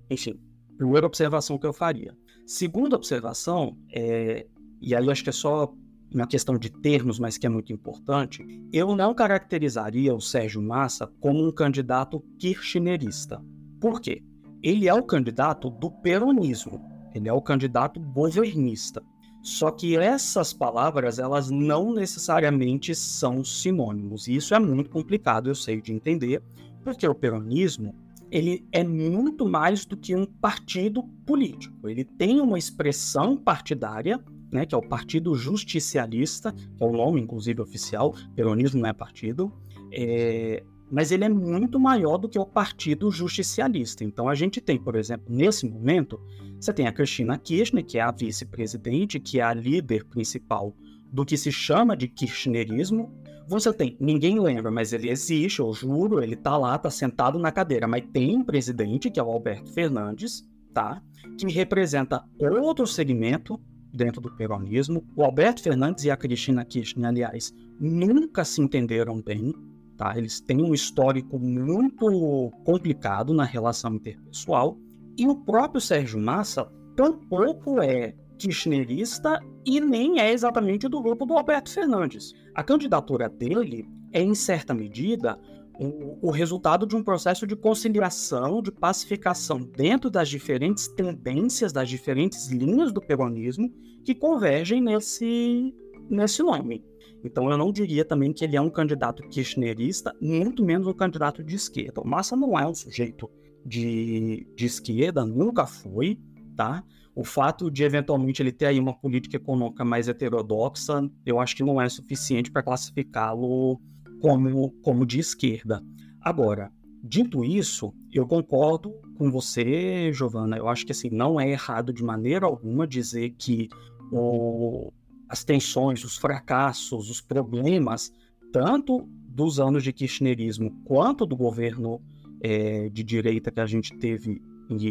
[0.09, 0.41] enfim,
[0.79, 2.17] primeira observação que eu faria.
[2.47, 4.47] Segunda observação, é,
[4.81, 5.71] e aí acho que é só
[6.15, 11.07] uma questão de termos, mas que é muito importante, eu não caracterizaria o Sérgio Massa
[11.21, 13.45] como um candidato kirchnerista.
[13.79, 14.23] Por quê?
[14.62, 16.81] Ele é o candidato do peronismo,
[17.15, 19.03] ele é o candidato governista.
[19.46, 24.26] Só que essas palavras, elas não necessariamente são sinônimos.
[24.26, 26.42] E isso é muito complicado, eu sei, de entender,
[26.82, 27.94] porque o peronismo,
[28.28, 31.88] ele é muito mais do que um partido político.
[31.88, 37.20] Ele tem uma expressão partidária né, que é o Partido Justicialista, que é o nome,
[37.20, 39.52] inclusive, oficial, peronismo não é partido,
[39.92, 44.02] é, mas ele é muito maior do que o Partido Justicialista.
[44.02, 46.20] Então a gente tem, por exemplo, nesse momento,
[46.61, 50.75] você tem a Cristina Kirchner, que é a vice-presidente, que é a líder principal
[51.12, 53.12] do que se chama de kirchnerismo.
[53.49, 57.53] Você tem, ninguém lembra, mas ele existe, eu juro, ele tá lá, tá sentado na
[57.53, 61.01] cadeira, mas tem um presidente, que é o Alberto Fernandes, tá?
[61.38, 63.61] Que representa outro segmento
[63.95, 65.07] dentro do peronismo.
[65.14, 69.55] O Alberto Fernandes e a Cristina Kirchner, aliás, nunca se entenderam bem.
[69.97, 70.16] Tá?
[70.16, 74.77] Eles têm um histórico muito complicado na relação interpessoal.
[75.18, 81.35] E o próprio Sérgio Massa tampouco é kirchnerista e nem é exatamente do grupo do
[81.35, 82.33] Alberto Fernandes.
[82.55, 85.38] A candidatura dele é, em certa medida,
[85.79, 91.88] o, o, resultado de um processo de conciliação, de pacificação dentro das diferentes tendências, das
[91.88, 93.70] diferentes linhas do peronismo
[94.05, 95.74] que convergem nesse,
[96.09, 96.85] nesse nome.
[97.24, 101.42] Então eu não diria também que ele é um candidato kirchnerista, muito menos um candidato
[101.42, 102.00] de esquerda.
[102.00, 103.29] O Massa não é um sujeito
[103.66, 106.20] de, de esquerda, nunca foi,
[106.55, 106.85] tá?
[107.14, 111.64] O fato de eventualmente ele ter aí uma política econômica mais heterodoxa, eu acho que
[111.64, 113.81] não é suficiente para classificá-lo
[114.20, 115.83] como, como de esquerda.
[116.20, 116.70] Agora,
[117.02, 120.57] dito isso, eu concordo com você, Giovana.
[120.57, 123.68] Eu acho que assim, não é errado de maneira alguma dizer que
[124.12, 124.92] o,
[125.29, 128.12] as tensões, os fracassos, os problemas,
[128.52, 132.00] tanto dos anos de kirchnerismo quanto do governo
[132.40, 134.40] é, de direita que a gente teve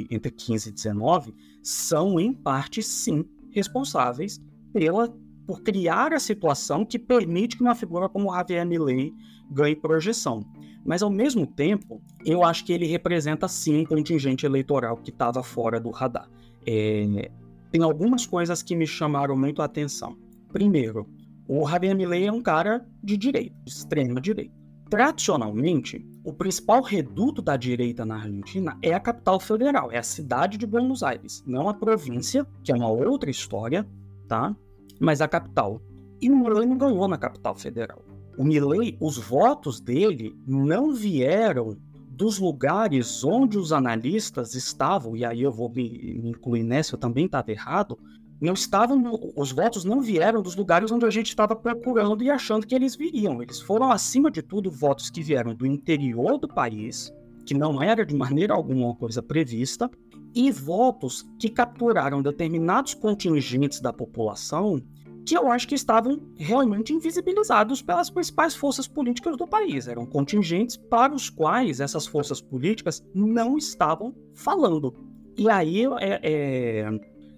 [0.10, 4.42] entre 15 e 19, são, em parte, sim, responsáveis
[4.74, 5.14] pela
[5.46, 9.14] por criar a situação que permite que uma figura como Javier Milei
[9.50, 10.44] ganhe projeção.
[10.84, 15.44] Mas, ao mesmo tempo, eu acho que ele representa, sim, um contingente eleitoral que estava
[15.44, 16.30] fora do radar.
[16.66, 17.32] É...
[17.72, 20.18] Tem algumas coisas que me chamaram muito a atenção.
[20.52, 21.08] Primeiro,
[21.48, 24.54] o Javier Milei é um cara de direita, de extrema direita.
[24.90, 30.58] Tradicionalmente, o principal reduto da direita na Argentina é a capital federal, é a cidade
[30.58, 33.88] de Buenos Aires, não a província, que é uma outra história,
[34.28, 34.56] tá?
[35.00, 35.80] mas a capital.
[36.20, 38.02] E o Milei não ganhou na capital federal.
[38.38, 41.78] o Milley, os votos dele não vieram
[42.10, 47.00] dos lugares onde os analistas estavam, e aí eu vou me, me incluir nessa, eu
[47.00, 48.00] também estava errado,
[48.42, 49.02] não estavam,
[49.36, 52.96] os votos não vieram dos lugares onde a gente estava procurando e achando que eles
[52.96, 53.42] viriam.
[53.42, 57.14] Eles foram, acima de tudo, votos que vieram do interior do país,
[57.46, 59.90] que não era de maneira alguma uma coisa prevista,
[60.34, 64.82] e votos que capturaram determinados contingentes da população
[65.26, 69.88] que eu acho que estavam realmente invisibilizados pelas principais forças políticas do país.
[69.88, 74.94] Eram contingentes para os quais essas forças políticas não estavam falando.
[75.36, 76.90] E aí é, é,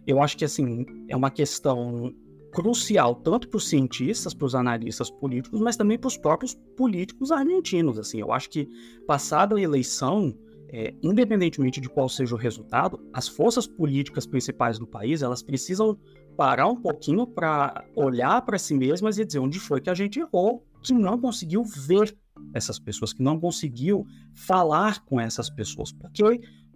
[0.08, 2.14] eu acho que assim é uma questão
[2.52, 7.32] crucial tanto para os cientistas, para os analistas políticos, mas também para os próprios políticos
[7.32, 8.00] argentinos.
[8.00, 8.68] Assim, eu acho que
[9.06, 10.34] passada a eleição,
[10.70, 16.00] é, independentemente de qual seja o resultado, as forças políticas principais do país elas precisam
[16.38, 20.20] parar um pouquinho para olhar para si mesmas e dizer onde foi que a gente
[20.20, 22.16] errou, que não conseguiu ver
[22.54, 25.92] essas pessoas, que não conseguiu falar com essas pessoas.
[25.92, 26.24] Porque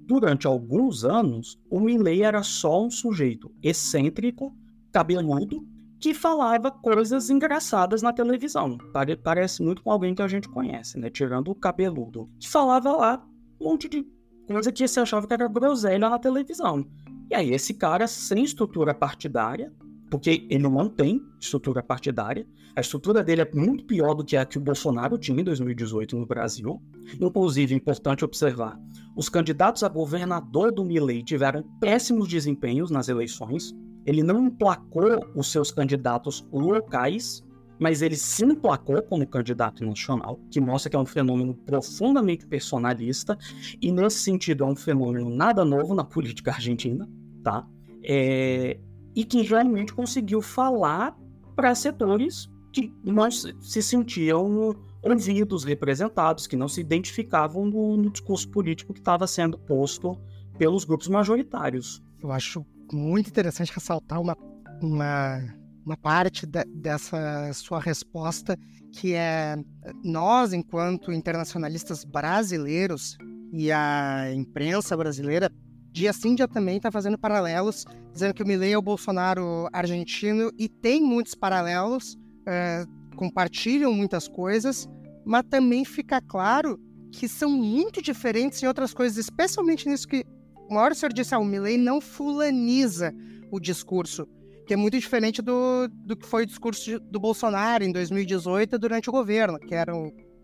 [0.06, 4.56] durante alguns anos, o Milley era só um sujeito excêntrico,
[4.92, 5.66] cabeludo,
[6.00, 8.78] que falava coisas engraçadas na televisão.
[9.24, 11.10] Parece muito com alguém que a gente conhece, né?
[11.10, 12.30] Tirando o cabeludo.
[12.40, 13.28] Que falava lá
[13.60, 14.06] um monte de
[14.48, 16.86] coisa que você achava que era groselha na televisão.
[17.30, 19.72] E aí, esse cara, sem estrutura partidária,
[20.12, 22.46] porque ele não tem estrutura partidária,
[22.76, 26.18] a estrutura dele é muito pior do que a que o Bolsonaro tinha em 2018
[26.18, 26.82] no Brasil.
[27.20, 28.78] Inclusive, é importante observar,
[29.16, 33.74] os candidatos a governador do Milley tiveram péssimos desempenhos nas eleições.
[34.06, 37.44] Ele não emplacou os seus candidatos locais,
[37.80, 43.38] mas ele se emplacou como candidato nacional, que mostra que é um fenômeno profundamente personalista,
[43.82, 47.10] e nesse sentido é um fenômeno nada novo na política argentina
[47.42, 47.66] tá?
[48.04, 48.78] É,
[49.16, 51.18] e que realmente conseguiu falar
[51.56, 58.50] para setores que não se sentiam ouvidos, representados, que não se identificavam no, no discurso
[58.50, 60.18] político que estava sendo posto
[60.58, 62.02] pelos grupos majoritários.
[62.22, 64.38] Eu acho muito interessante ressaltar uma,
[64.82, 68.58] uma, uma parte de, dessa sua resposta,
[68.92, 69.58] que é
[70.04, 73.18] nós, enquanto internacionalistas brasileiros
[73.52, 75.52] e a imprensa brasileira,
[75.92, 80.52] Dia sim, dia também está fazendo paralelos, dizendo que o Milley é o Bolsonaro argentino
[80.58, 82.86] e tem muitos paralelos, é,
[83.18, 84.88] compartilham muitas coisas,
[85.26, 86.80] mas também fica claro
[87.12, 90.24] que são muito diferentes em outras coisas, especialmente nisso que
[90.70, 93.14] o senhor disse, ah, o Milley não fulaniza
[93.52, 94.26] o discurso,
[94.66, 99.10] que é muito diferente do, do que foi o discurso do Bolsonaro em 2018 durante
[99.10, 99.92] o governo, que era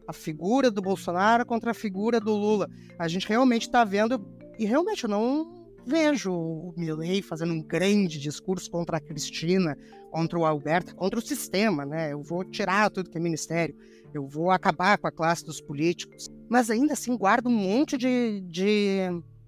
[0.06, 2.70] a figura do Bolsonaro contra a figura do Lula.
[3.00, 4.20] A gente realmente está vendo
[4.58, 9.78] e realmente eu não vejo o Milley fazendo um grande discurso contra a Cristina,
[10.12, 12.12] contra o Alberto, contra o sistema, né?
[12.12, 13.74] Eu vou tirar tudo que é ministério,
[14.14, 16.28] eu vou acabar com a classe dos políticos.
[16.50, 19.00] Mas ainda assim guarda um monte de, de,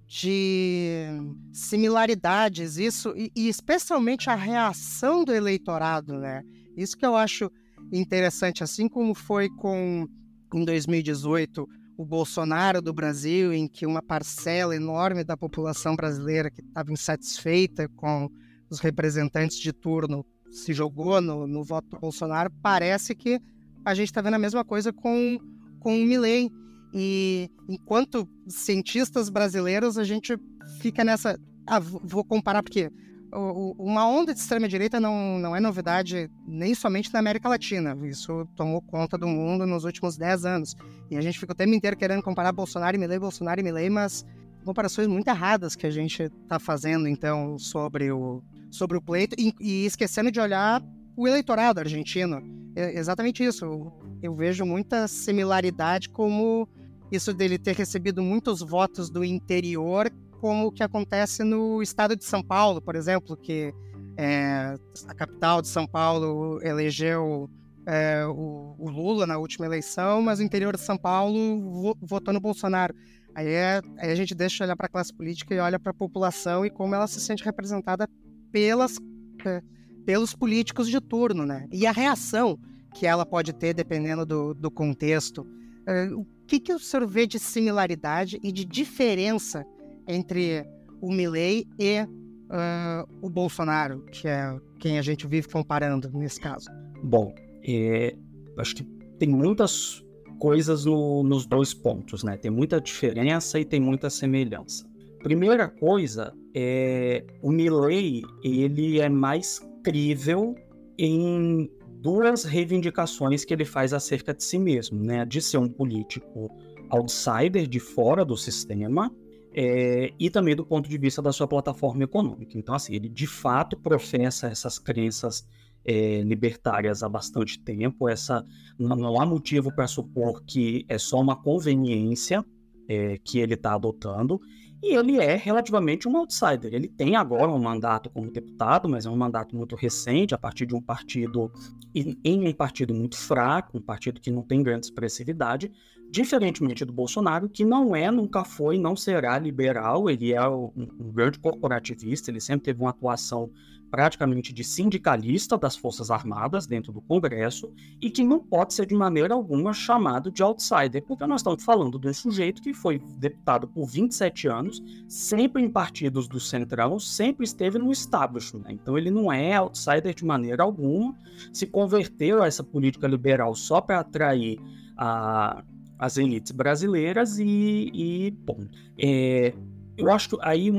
[0.08, 1.08] de
[1.52, 6.42] similaridades, isso, e, e especialmente a reação do eleitorado, né?
[6.78, 7.52] Isso que eu acho
[7.92, 10.08] interessante, assim como foi com
[10.54, 11.68] em 2018
[12.00, 17.90] o Bolsonaro do Brasil, em que uma parcela enorme da população brasileira que estava insatisfeita
[17.90, 18.30] com
[18.70, 23.38] os representantes de turno se jogou no, no voto do Bolsonaro, parece que
[23.84, 25.38] a gente está vendo a mesma coisa com,
[25.82, 26.50] com o Milley.
[26.94, 30.38] E enquanto cientistas brasileiros, a gente
[30.80, 31.38] fica nessa.
[31.68, 32.90] Ah, vou comparar porque
[33.32, 37.98] uma onda de extrema-direita não, não é novidade nem somente na América Latina.
[38.04, 40.76] Isso tomou conta do mundo nos últimos 10 anos.
[41.10, 43.90] E a gente fica o tempo inteiro querendo comparar Bolsonaro e Milley, Bolsonaro e Milley,
[43.90, 44.26] mas
[44.64, 49.54] comparações muito erradas que a gente está fazendo, então, sobre o, sobre o pleito e,
[49.60, 50.84] e, esquecendo de olhar
[51.16, 52.42] o eleitorado argentino.
[52.76, 53.66] É exatamente isso.
[53.66, 56.68] Eu, eu vejo muita similaridade como
[57.12, 62.24] isso dele ter recebido muitos votos do interior como o que acontece no estado de
[62.24, 63.74] São Paulo, por exemplo, que
[64.18, 64.76] é,
[65.08, 67.50] a capital de São Paulo elegeu
[67.86, 72.40] é, o, o, Lula na última eleição, mas o interior de São Paulo votou no
[72.40, 72.94] Bolsonaro.
[73.36, 75.92] Aí, é, aí a gente deixa de olhar para a classe política e olha para
[75.92, 78.08] a população e como ela se sente representada
[78.52, 78.98] pelas,
[79.46, 79.62] é,
[80.06, 81.68] pelos políticos de turno, né?
[81.72, 82.60] E a reação
[82.94, 85.46] que ela pode ter dependendo do, do contexto.
[85.88, 89.66] É, o que, que o senhor vê de similaridade e de diferença
[90.10, 90.66] entre
[91.00, 96.68] o Milley e uh, o Bolsonaro, que é quem a gente vive comparando nesse caso?
[97.04, 97.34] Bom,
[97.64, 98.16] é,
[98.58, 98.84] acho que
[99.20, 100.04] tem muitas
[100.40, 102.38] coisas no, nos dois pontos, né?
[102.38, 104.90] Tem muita diferença e tem muita semelhança.
[105.22, 110.56] Primeira coisa é o Milley, ele é mais crível
[110.98, 111.70] em
[112.02, 115.26] duas reivindicações que ele faz acerca de si mesmo, né?
[115.26, 116.50] De ser um político
[116.90, 119.14] outsider de fora do sistema
[119.54, 122.58] é, e também do ponto de vista da sua plataforma econômica.
[122.58, 125.48] Então, assim, ele de fato professa essas crenças
[125.84, 128.08] é, libertárias há bastante tempo.
[128.08, 128.46] Essa
[128.78, 132.46] não, não há motivo para supor que é só uma conveniência
[132.88, 134.40] é, que ele está adotando.
[134.82, 136.74] E ele é relativamente um outsider.
[136.74, 140.66] Ele tem agora um mandato como deputado, mas é um mandato muito recente, a partir
[140.66, 141.52] de um partido,
[141.94, 145.70] em um partido muito fraco, um partido que não tem grande expressividade,
[146.12, 151.12] diferentemente do Bolsonaro, que não é, nunca foi, não será liberal, ele é um, um
[151.12, 153.52] grande corporativista, ele sempre teve uma atuação
[153.90, 158.94] praticamente de sindicalista das Forças Armadas dentro do Congresso e que não pode ser de
[158.94, 163.68] maneira alguma chamado de outsider, porque nós estamos falando de um sujeito que foi deputado
[163.68, 168.62] por 27 anos, sempre em partidos do Centrão, sempre esteve no establishment.
[168.62, 168.74] Né?
[168.74, 171.16] Então ele não é outsider de maneira alguma,
[171.52, 174.60] se converteu a essa política liberal só para atrair
[174.96, 175.64] a,
[176.00, 178.66] as elites brasileiras e, e bom,
[178.98, 179.54] é,
[179.98, 180.72] eu acho que aí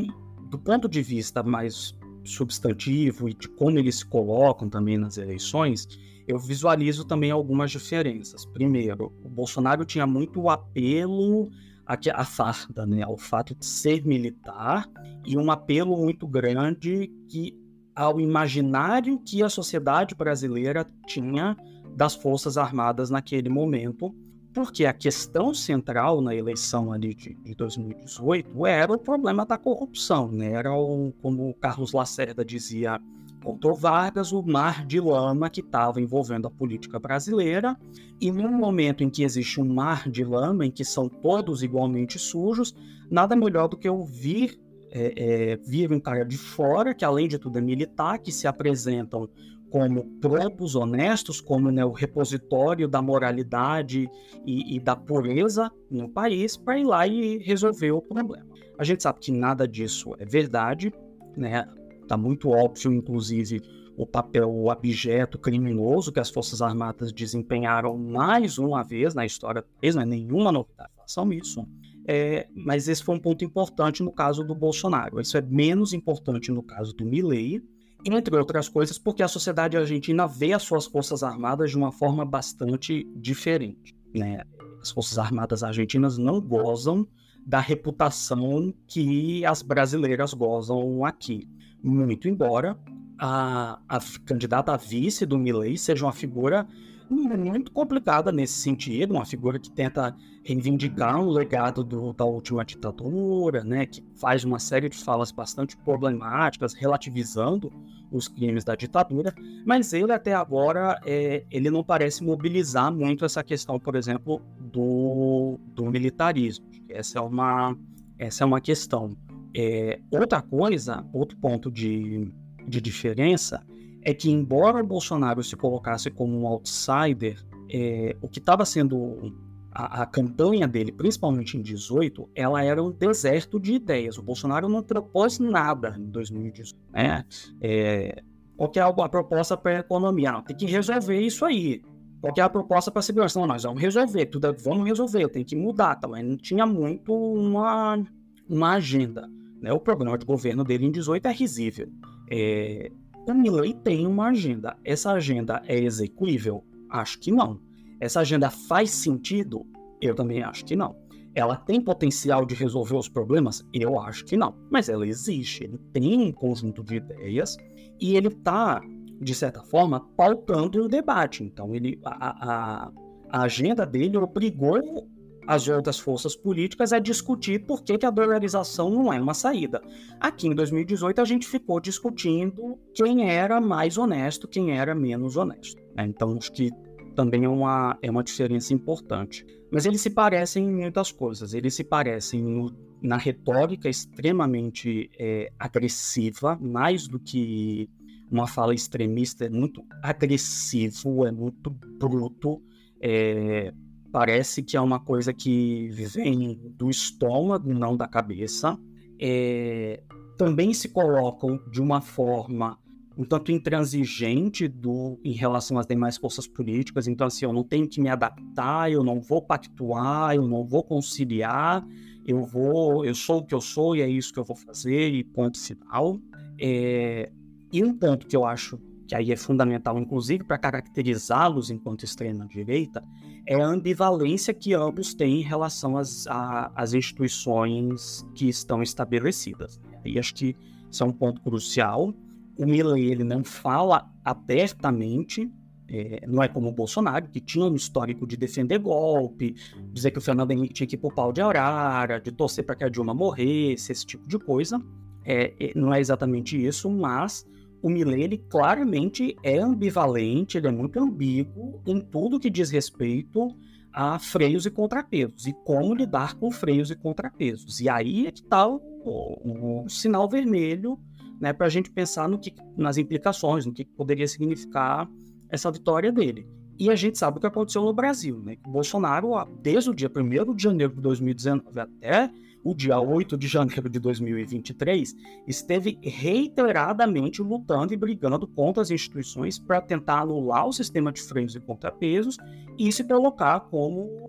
[0.48, 1.94] do ponto de vista mais
[2.24, 5.86] substantivo e de como eles se colocam também nas eleições,
[6.26, 8.44] eu visualizo também algumas diferenças.
[8.46, 11.50] Primeiro, o Bolsonaro tinha muito apelo
[11.86, 14.88] à farda, né, ao fato de ser militar
[15.26, 17.58] e um apelo muito grande que
[17.94, 21.56] ao imaginário que a sociedade brasileira tinha
[21.96, 24.14] das forças armadas naquele momento
[24.52, 30.30] porque a questão central na eleição ali de, de 2018 era o problema da corrupção,
[30.30, 30.52] né?
[30.52, 33.00] Era o, como o Carlos Lacerda dizia,
[33.40, 37.76] Pontor Vargas, o mar de lama que estava envolvendo a política brasileira.
[38.20, 42.18] E no momento em que existe um mar de lama, em que são todos igualmente
[42.18, 42.74] sujos,
[43.10, 44.60] nada melhor do que ouvir
[44.92, 48.46] é, é, vir um cara de fora, que além de tudo é militar, que se
[48.46, 49.28] apresentam
[49.70, 54.10] como próprios honestos, como né, o repositório da moralidade
[54.44, 58.46] e, e da pureza no país, para ir lá e resolver o problema.
[58.78, 60.92] A gente sabe que nada disso é verdade,
[61.36, 61.68] né?
[62.02, 63.62] Está muito óbvio, inclusive,
[63.96, 69.64] o papel abjeto criminoso que as Forças Armadas desempenharam mais uma vez na história
[69.94, 71.66] não é nenhuma novidade façam isso.
[72.06, 75.20] É, mas esse foi um ponto importante no caso do Bolsonaro.
[75.20, 77.62] Isso é menos importante no caso do Milley,
[78.04, 82.24] entre outras coisas, porque a sociedade argentina vê as suas forças armadas de uma forma
[82.24, 83.94] bastante diferente.
[84.14, 84.42] Né?
[84.80, 87.06] As forças armadas argentinas não gozam
[87.46, 91.48] da reputação que as brasileiras gozam aqui.
[91.82, 92.78] Muito embora
[93.18, 96.66] a, a candidata a vice do Milley seja uma figura
[97.10, 103.64] muito complicada nesse sentido, uma figura que tenta reivindicar o legado do, da última ditadura,
[103.64, 107.72] né, que faz uma série de falas bastante problemáticas, relativizando
[108.10, 109.34] os crimes da ditadura,
[109.64, 115.58] mas ele até agora é, ele não parece mobilizar muito essa questão, por exemplo, do,
[115.74, 116.66] do militarismo.
[116.88, 117.76] Essa é uma,
[118.18, 119.16] essa é uma questão.
[119.54, 122.32] É, outra coisa, outro ponto de,
[122.66, 123.64] de diferença
[124.02, 127.42] é que, embora o Bolsonaro se colocasse como um outsider,
[127.72, 129.32] é, o que estava sendo
[129.72, 134.18] a, a, campanha dele, principalmente em 18, ela era um deserto de ideias.
[134.18, 136.80] O Bolsonaro não propôs nada em 2018.
[136.92, 137.24] Né?
[137.60, 138.22] É,
[138.56, 140.32] qual é a, proposta para a economia?
[140.32, 141.82] Não, tem que resolver isso aí.
[142.20, 143.38] Qual é a proposta para a segurança?
[143.40, 145.96] Não, nós vamos resolver, tudo, vamos resolver, tem que mudar.
[145.96, 146.08] Tá?
[146.08, 148.02] Mas não tinha muito uma,
[148.48, 149.28] uma agenda.
[149.62, 149.72] Né?
[149.72, 151.88] O programa de governo dele em 18 é risível.
[152.30, 152.90] É,
[153.30, 154.76] o Milley tem uma agenda.
[154.84, 156.64] Essa agenda é execuível?
[156.90, 157.60] Acho que não.
[158.00, 159.66] Essa agenda faz sentido?
[160.00, 160.96] Eu também acho que não.
[161.34, 163.64] Ela tem potencial de resolver os problemas?
[163.72, 164.54] Eu acho que não.
[164.70, 165.64] Mas ela existe.
[165.64, 167.56] Ele tem um conjunto de ideias
[168.00, 168.80] e ele está,
[169.20, 171.44] de certa forma, pautando o debate.
[171.44, 172.92] Então, ele, a, a,
[173.30, 175.08] a agenda dele obrigou
[175.50, 179.82] as outras forças políticas é discutir por que, que a dolarização não é uma saída.
[180.20, 185.82] Aqui em 2018 a gente ficou discutindo quem era mais honesto, quem era menos honesto.
[185.96, 186.06] Né?
[186.06, 186.70] Então acho que
[187.16, 189.44] também é uma, é uma diferença importante.
[189.72, 191.52] Mas eles se parecem em muitas coisas.
[191.52, 192.72] Eles se parecem no,
[193.02, 197.90] na retórica extremamente é, agressiva, mais do que
[198.30, 202.62] uma fala extremista, é muito agressivo, é muito bruto.
[203.02, 203.74] É,
[204.12, 208.78] Parece que é uma coisa que vem do estômago, não da cabeça.
[209.20, 210.02] É,
[210.36, 212.78] também se colocam de uma forma
[213.16, 217.06] um tanto intransigente do, em relação às demais forças políticas.
[217.06, 220.82] Então, assim, eu não tenho que me adaptar, eu não vou pactuar, eu não vou
[220.82, 221.86] conciliar,
[222.26, 225.12] eu vou, eu sou o que eu sou e é isso que eu vou fazer
[225.12, 226.18] e ponto final.
[226.58, 227.30] É,
[227.72, 228.80] e um ponto que eu acho
[229.10, 233.02] que aí é fundamental, inclusive, para caracterizá-los enquanto extrema-direita,
[233.44, 239.80] é a ambivalência que ambos têm em relação às, às instituições que estão estabelecidas.
[240.04, 240.54] E acho que
[240.88, 242.14] isso é um ponto crucial.
[242.56, 245.50] O Milley ele não fala abertamente
[245.88, 249.56] é, não é como o Bolsonaro, que tinha um histórico de defender golpe,
[249.92, 252.76] dizer que o Fernando Henrique tinha que ir pro pau de arara, de torcer para
[252.76, 254.80] que a Dilma morresse, esse tipo de coisa.
[255.24, 257.44] É, é, não é exatamente isso, mas
[257.82, 263.48] o Milley, ele claramente é ambivalente, ele é muito ambíguo em tudo que diz respeito
[263.92, 267.80] a freios e contrapesos e como lidar com freios e contrapesos.
[267.80, 270.98] E aí é que está o, o, o sinal vermelho
[271.40, 275.08] né, para a gente pensar no que, nas implicações, no que poderia significar
[275.48, 276.46] essa vitória dele.
[276.78, 278.56] E a gente sabe o que aconteceu no Brasil, né?
[278.66, 282.30] O Bolsonaro, desde o dia 1 de janeiro de 2019 até
[282.62, 285.14] o dia 8 de janeiro de 2023,
[285.46, 291.54] esteve reiteradamente lutando e brigando contra as instituições para tentar anular o sistema de freios
[291.54, 292.36] e contrapesos
[292.78, 294.28] e se colocar como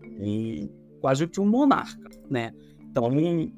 [1.01, 2.53] quase que um monarca, né?
[2.89, 3.09] Então,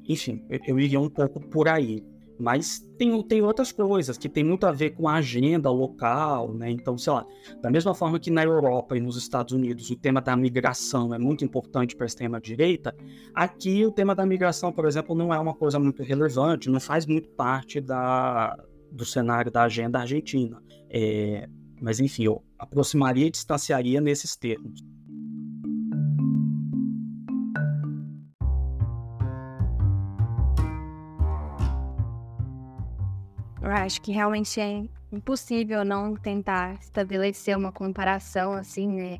[0.08, 2.04] enfim, eu iria um pouco por aí.
[2.38, 6.70] Mas tem, tem outras coisas que tem muito a ver com a agenda local, né?
[6.70, 7.24] Então, sei lá,
[7.62, 11.18] da mesma forma que na Europa e nos Estados Unidos o tema da migração é
[11.18, 12.94] muito importante para a extrema-direita,
[13.32, 17.06] aqui o tema da migração, por exemplo, não é uma coisa muito relevante, não faz
[17.06, 18.58] muito parte da,
[18.90, 20.60] do cenário da agenda argentina.
[20.90, 21.48] É,
[21.80, 24.82] mas, enfim, eu aproximaria e distanciaria nesses termos.
[33.64, 39.18] Eu acho que realmente é impossível não tentar estabelecer uma comparação assim, né?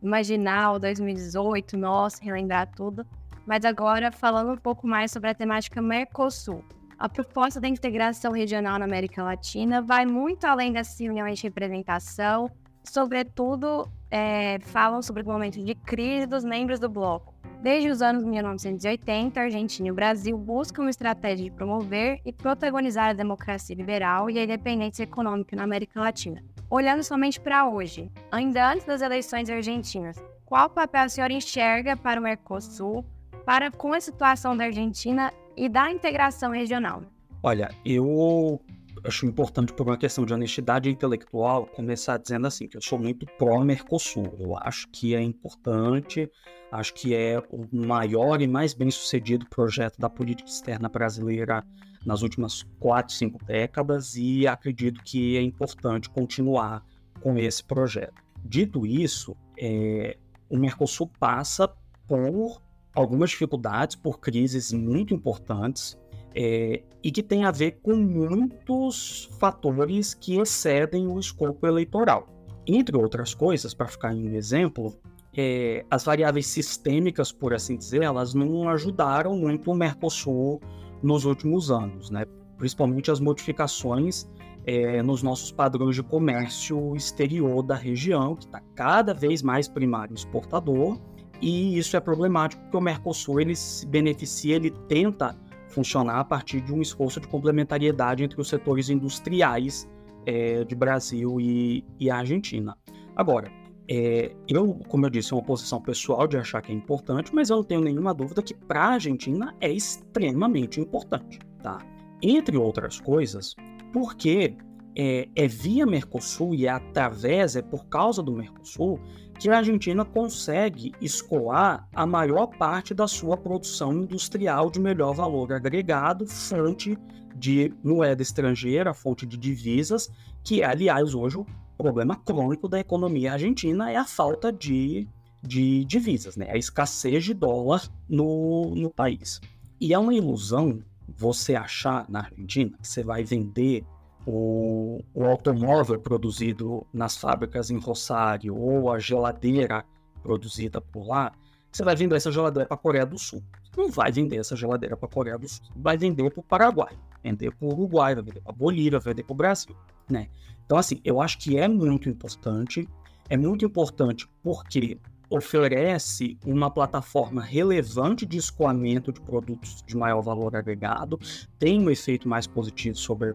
[0.00, 3.04] Imaginar o 2018, nossa, relembrar tudo.
[3.44, 6.64] Mas agora, falando um pouco mais sobre a temática Mercosul.
[6.96, 12.48] A proposta da integração regional na América Latina vai muito além das reuniões de representação,
[12.84, 17.34] sobretudo é, falam sobre o momento de crise dos membros do bloco.
[17.62, 22.32] Desde os anos 1980, a Argentina e o Brasil buscam uma estratégia de promover e
[22.32, 26.44] protagonizar a democracia liberal e a independência econômica na América Latina.
[26.70, 32.20] Olhando somente para hoje, ainda antes das eleições argentinas, qual papel o senhor enxerga para
[32.20, 33.04] o Mercosul,
[33.44, 37.02] para com a situação da Argentina e da integração regional?
[37.42, 38.60] Olha, eu
[39.06, 43.26] acho importante, por uma questão de honestidade intelectual, começar dizendo assim, que eu sou muito
[43.38, 44.34] pró-Mercosul.
[44.38, 46.30] Eu acho que é importante,
[46.70, 51.64] acho que é o maior e mais bem-sucedido projeto da política externa brasileira
[52.04, 56.84] nas últimas quatro, cinco décadas e acredito que é importante continuar
[57.20, 58.22] com esse projeto.
[58.44, 60.16] Dito isso, é,
[60.48, 61.68] o Mercosul passa
[62.06, 62.62] por
[62.94, 65.98] algumas dificuldades, por crises muito importantes,
[66.36, 72.28] é, e que tem a ver com muitos fatores que excedem o escopo eleitoral.
[72.66, 74.94] Entre outras coisas, para ficar em um exemplo,
[75.34, 80.60] é, as variáveis sistêmicas, por assim dizer, elas não ajudaram muito o Mercosul
[81.02, 82.26] nos últimos anos, né?
[82.58, 84.28] principalmente as modificações
[84.66, 90.14] é, nos nossos padrões de comércio exterior da região, que está cada vez mais primário
[90.14, 91.00] exportador,
[91.40, 95.36] e isso é problemático porque o Mercosul ele se beneficia, ele tenta
[95.76, 99.86] funcionar a partir de um esforço de complementariedade entre os setores industriais
[100.24, 102.74] é, de Brasil e, e Argentina.
[103.14, 103.52] Agora,
[103.86, 107.50] é, eu, como eu disse, é uma posição pessoal de achar que é importante, mas
[107.50, 111.78] eu não tenho nenhuma dúvida que para a Argentina é extremamente importante, tá?
[112.22, 113.54] Entre outras coisas,
[113.92, 114.56] porque
[114.96, 118.98] é, é via Mercosul e é através, é por causa do Mercosul,
[119.38, 125.52] que a Argentina consegue escoar a maior parte da sua produção industrial de melhor valor
[125.52, 126.98] agregado, fonte
[127.34, 130.10] de moeda estrangeira, fonte de divisas,
[130.42, 135.06] que é, aliás, hoje o problema crônico da economia argentina é a falta de,
[135.42, 136.50] de divisas, né?
[136.50, 139.42] a escassez de dólar no, no país.
[139.78, 143.84] E é uma ilusão você achar na Argentina que você vai vender
[144.26, 149.84] o, o automóvel produzido nas fábricas em Rosário ou a geladeira
[150.22, 151.32] produzida por lá,
[151.70, 153.42] você vai vender essa geladeira para a Coreia do Sul.
[153.70, 155.64] Você não vai vender essa geladeira para a Coreia do Sul.
[155.76, 159.22] Vai vender para o Paraguai, vender para o Uruguai, vai vender para a Bolívia, vender
[159.22, 159.76] para o Brasil.
[160.08, 160.28] Né?
[160.64, 162.88] Então, assim, eu acho que é muito importante.
[163.28, 164.98] É muito importante porque
[165.28, 171.18] oferece uma plataforma relevante de escoamento de produtos de maior valor agregado,
[171.58, 173.34] tem um efeito mais positivo sobre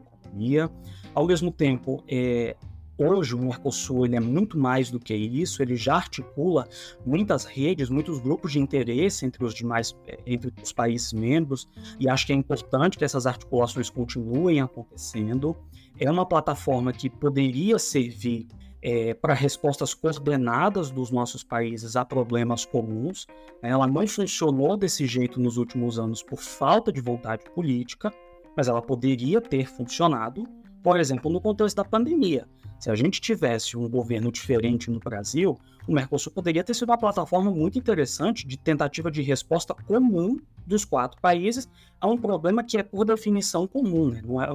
[1.13, 2.55] Ao mesmo tempo, é,
[2.97, 6.67] hoje o Mercosul ele é muito mais do que isso, ele já articula
[7.05, 11.67] muitas redes, muitos grupos de interesse entre os demais, eh, entre os países membros,
[11.99, 15.55] e acho que é importante que essas articulações continuem acontecendo.
[15.99, 18.47] É uma plataforma que poderia servir
[18.81, 23.27] é, para respostas coordenadas dos nossos países a problemas comuns.
[23.61, 28.11] Ela não funcionou desse jeito nos últimos anos por falta de vontade política,
[28.55, 30.47] mas ela poderia ter funcionado,
[30.83, 32.47] por exemplo, no contexto da pandemia.
[32.79, 35.55] Se a gente tivesse um governo diferente no Brasil,
[35.87, 40.83] o Mercosul poderia ter sido uma plataforma muito interessante de tentativa de resposta comum dos
[40.83, 44.21] quatro países a um problema que é, por definição, comum, né?
[44.25, 44.47] não, é,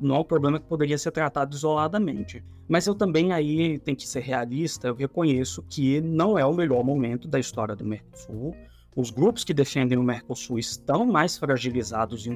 [0.00, 2.42] não é um problema que poderia ser tratado isoladamente.
[2.66, 6.82] Mas eu também aí tenho que ser realista, eu reconheço que não é o melhor
[6.82, 8.54] momento da história do Mercosul
[8.96, 12.26] os grupos que defendem o Mercosul estão mais fragilizados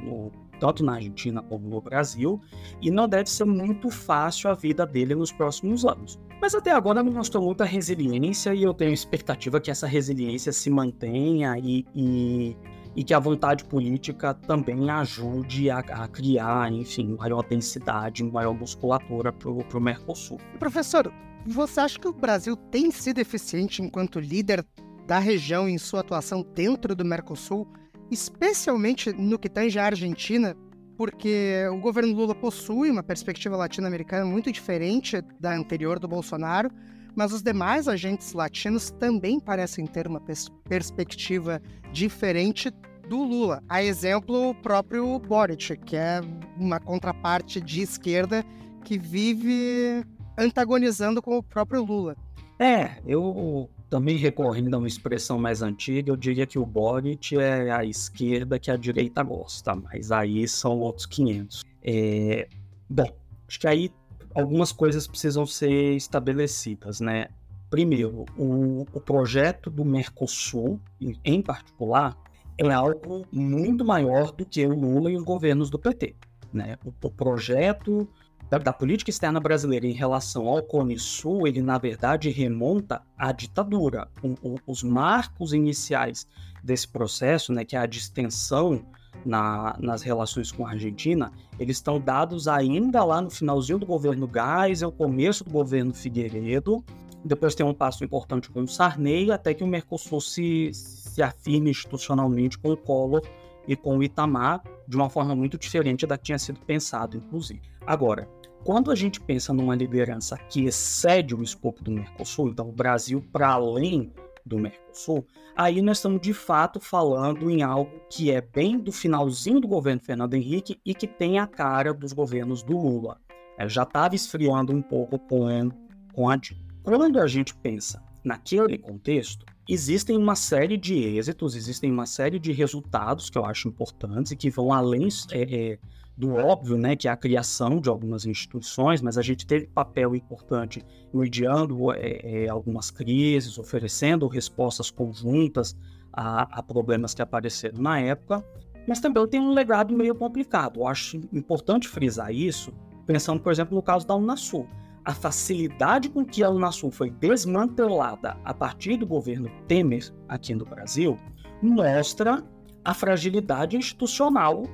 [0.59, 2.41] tanto na Argentina como no Brasil,
[2.83, 6.19] e não deve ser muito fácil a vida dele nos próximos anos.
[6.41, 10.71] Mas até agora me mostrou muita resiliência e eu tenho expectativa que essa resiliência se
[10.71, 12.57] mantenha e, e,
[12.95, 19.33] e que a vontade política também ajude a, a, criar, enfim, maior densidade, maior musculatura
[19.33, 20.39] para o Mercosul.
[20.61, 21.13] Professor,
[21.45, 24.65] você acha que o Brasil tem sido eficiente enquanto líder
[25.09, 27.67] da região em sua atuação dentro do Mercosul,
[28.11, 30.55] especialmente no que tange a Argentina,
[30.99, 36.71] porque o governo Lula possui uma perspectiva latino-americana muito diferente da anterior do Bolsonaro,
[37.17, 42.71] mas os demais agentes latinos também parecem ter uma pers perspectiva diferente
[43.09, 43.63] do Lula.
[43.67, 46.21] A exemplo, o próprio Boric, que é
[46.59, 48.45] uma contraparte de esquerda
[48.85, 50.05] que vive
[50.37, 52.15] antagonizando com o próprio Lula.
[52.59, 57.71] É, eu também recorrendo a uma expressão mais antiga, eu diria que o Boric é
[57.71, 61.65] a esquerda que a direita gosta, mas aí são outros 500.
[61.83, 62.49] É...
[62.89, 63.09] Bom,
[63.47, 63.91] acho que aí
[64.35, 67.29] algumas coisas precisam ser estabelecidas, né?
[67.71, 70.81] Primeiro, o, o projeto do Mercosul,
[71.25, 72.17] em particular,
[72.57, 76.15] é algo muito maior do que o Lula e os governos do PT.
[76.53, 76.79] Né?
[76.85, 78.09] O, o projeto
[78.51, 83.31] da, da, política externa brasileira em relação ao Cone Sul, ele na verdade remonta à
[83.31, 84.09] ditadura.
[84.23, 86.27] O, o, os marcos iniciais
[86.63, 88.85] desse processo, né, que é a distensão
[89.25, 94.31] na, nas relações com a Argentina, eles estão dados ainda lá no finalzinho do governo
[94.33, 96.85] Geisel, começo do governo Figueiredo.
[97.25, 101.71] Depois tem um passo importante com o Sarney, até que o Mercosul se, se afirme
[101.71, 103.23] institucionalmente com o Collor
[103.67, 107.61] e com o Itamar, de uma forma muito diferente da que tinha sido pensado, inclusive.
[107.87, 108.29] Agora,
[108.65, 113.25] quando a gente pensa numa liderança que excede o escopo do Mercosul, então o Brasil
[113.33, 114.13] para além
[114.45, 119.61] do Mercosul, aí nós estamos de fato falando em algo que é bem do finalzinho
[119.61, 123.21] do governo Fernando Henrique e que tem a cara dos governos do Lula.
[123.59, 126.65] É, já estava esfriando um pouco com a Dilma.
[126.83, 132.53] Quando a gente pensa naquele contexto, existem uma série de êxitos, existem uma série de
[132.53, 135.79] resultados que eu acho importantes e que vão além é, é,
[136.19, 140.17] do óbvio, né, que é a criação de algumas instituições, mas a gente teve papel
[140.17, 145.79] importante mediando é, algumas crises, oferecendo respostas conjuntas
[146.13, 148.45] a, a, problemas que apareceram na época,
[148.89, 150.81] mas também tem um legado meio complicado.
[150.81, 152.73] Eu acho importante frisar isso,
[153.07, 154.67] pensando, por exemplo, no caso da Unasul.
[155.05, 160.65] A facilidade com que a Unasul foi desmantelada a partir do governo Temer aqui no
[160.65, 161.17] Brasil
[161.63, 162.43] mostra
[162.85, 164.65] a fragilidade institucional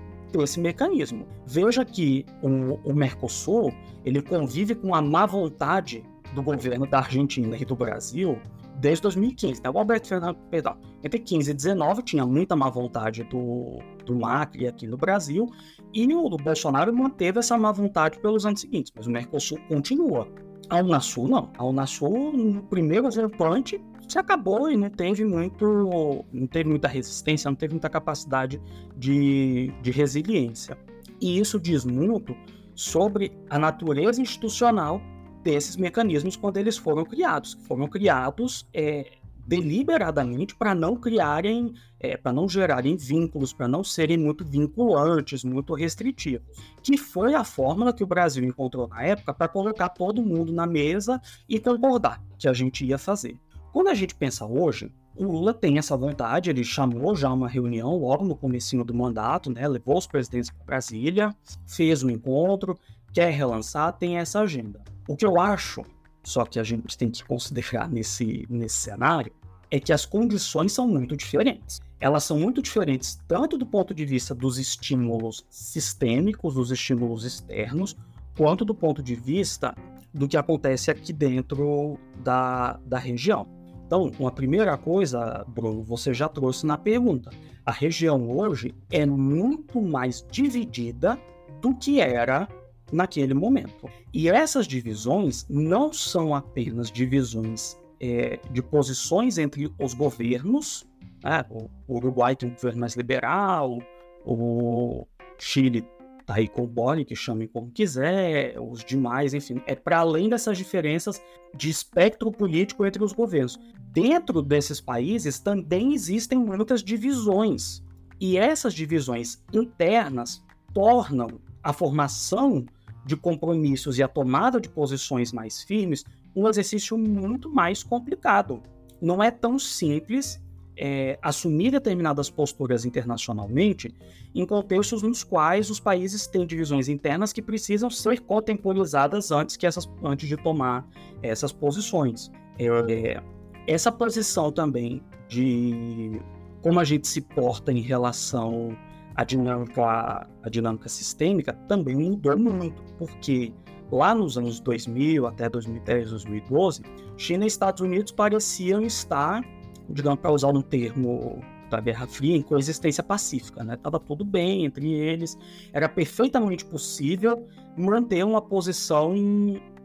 [0.43, 1.27] esse mecanismo.
[1.47, 3.73] Veja que o, o Mercosul
[4.05, 6.05] ele convive com a má vontade
[6.35, 8.39] do governo da Argentina e do Brasil
[8.81, 9.63] desde 2015.
[9.63, 9.71] Né?
[9.71, 14.67] O Alberto Fernandes, perdão, entre 15 e 19 tinha muita má vontade do, do Macri
[14.67, 15.51] aqui no Brasil
[15.93, 20.29] e o Bolsonaro manteve essa má vontade pelos anos seguintes, mas o Mercosul continua.
[20.69, 21.51] A Unasul não.
[21.59, 27.51] A Unasul, no primeiro rompante, se acabou e não teve muito, não teve muita resistência,
[27.51, 28.61] não teve muita capacidade
[28.97, 30.77] de, de resiliência.
[31.21, 32.37] E isso diz muito
[32.75, 35.01] sobre a natureza institucional
[35.43, 37.55] desses mecanismos quando eles foram criados.
[37.67, 44.17] Foram criados é, deliberadamente para não criarem, é, para não gerarem vínculos, para não serem
[44.17, 46.47] muito vinculantes, muito restritivos.
[46.83, 50.67] Que foi a fórmula que o Brasil encontrou na época para colocar todo mundo na
[50.67, 53.39] mesa e concordar que a gente ia fazer.
[53.75, 57.97] Quando a gente pensa hoje, o Lula tem essa vontade, ele chamou já uma reunião
[57.97, 59.67] logo no começo do mandato, né?
[59.67, 61.35] Levou os presidentes para Brasília,
[61.67, 62.79] fez um encontro,
[63.13, 64.81] quer relançar, tem essa agenda.
[65.09, 65.83] O que eu acho,
[66.23, 69.33] só que a gente tem que considerar nesse, nesse cenário,
[69.73, 71.81] é que as condições são muito diferentes.
[71.99, 77.97] Elas são muito diferentes tanto do ponto de vista dos estímulos sistêmicos, dos estímulos externos,
[78.37, 79.75] quanto do ponto de vista
[80.15, 83.64] do que acontece aqui dentro da, da região.
[83.87, 87.31] Então, uma primeira coisa, Bruno, você já trouxe na pergunta.
[87.65, 91.19] A região hoje é muito mais dividida
[91.61, 92.49] do que era
[92.93, 93.89] naquele momento.
[94.13, 100.87] E essas divisões não são apenas divisões é, de posições entre os governos,
[101.23, 101.45] né?
[101.49, 103.79] o Uruguai tem um governo mais liberal,
[104.25, 105.07] o
[105.39, 105.87] Chile
[106.27, 110.29] tá aí com o Boni, que chamem como quiser, os demais, enfim, é para além
[110.29, 111.23] dessas diferenças
[111.55, 113.59] de espectro político entre os governos.
[113.95, 117.81] Dentro desses países também existem muitas divisões.
[118.21, 120.43] E essas divisões internas
[120.75, 122.67] tornam a formação
[123.07, 128.61] de compromissos e a tomada de posições mais firmes um exercício muito mais complicado.
[129.01, 130.43] Não é tão simples
[130.77, 133.95] é, assumir determinadas posturas internacionalmente
[134.35, 139.69] em contextos nos quais os países têm divisões internas que precisam ser contemporizadas antes, que
[139.69, 140.85] essas, antes de tomar
[141.23, 142.33] essas posições.
[142.59, 143.23] É,
[143.67, 146.21] essa posição também de
[146.63, 148.77] como a gente se porta em relação
[149.15, 153.53] à dinâmica, à dinâmica sistêmica também mudou muito, porque
[153.93, 156.83] lá nos anos 2000 até 2010, 2012,
[157.17, 159.43] China e Estados Unidos pareciam estar
[159.89, 161.41] digamos, para usar um termo
[161.71, 163.77] da Guerra Fria, em coexistência pacífica, né?
[163.77, 165.37] Tava tudo bem entre eles,
[165.73, 167.47] era perfeitamente possível
[167.77, 169.15] manter uma posição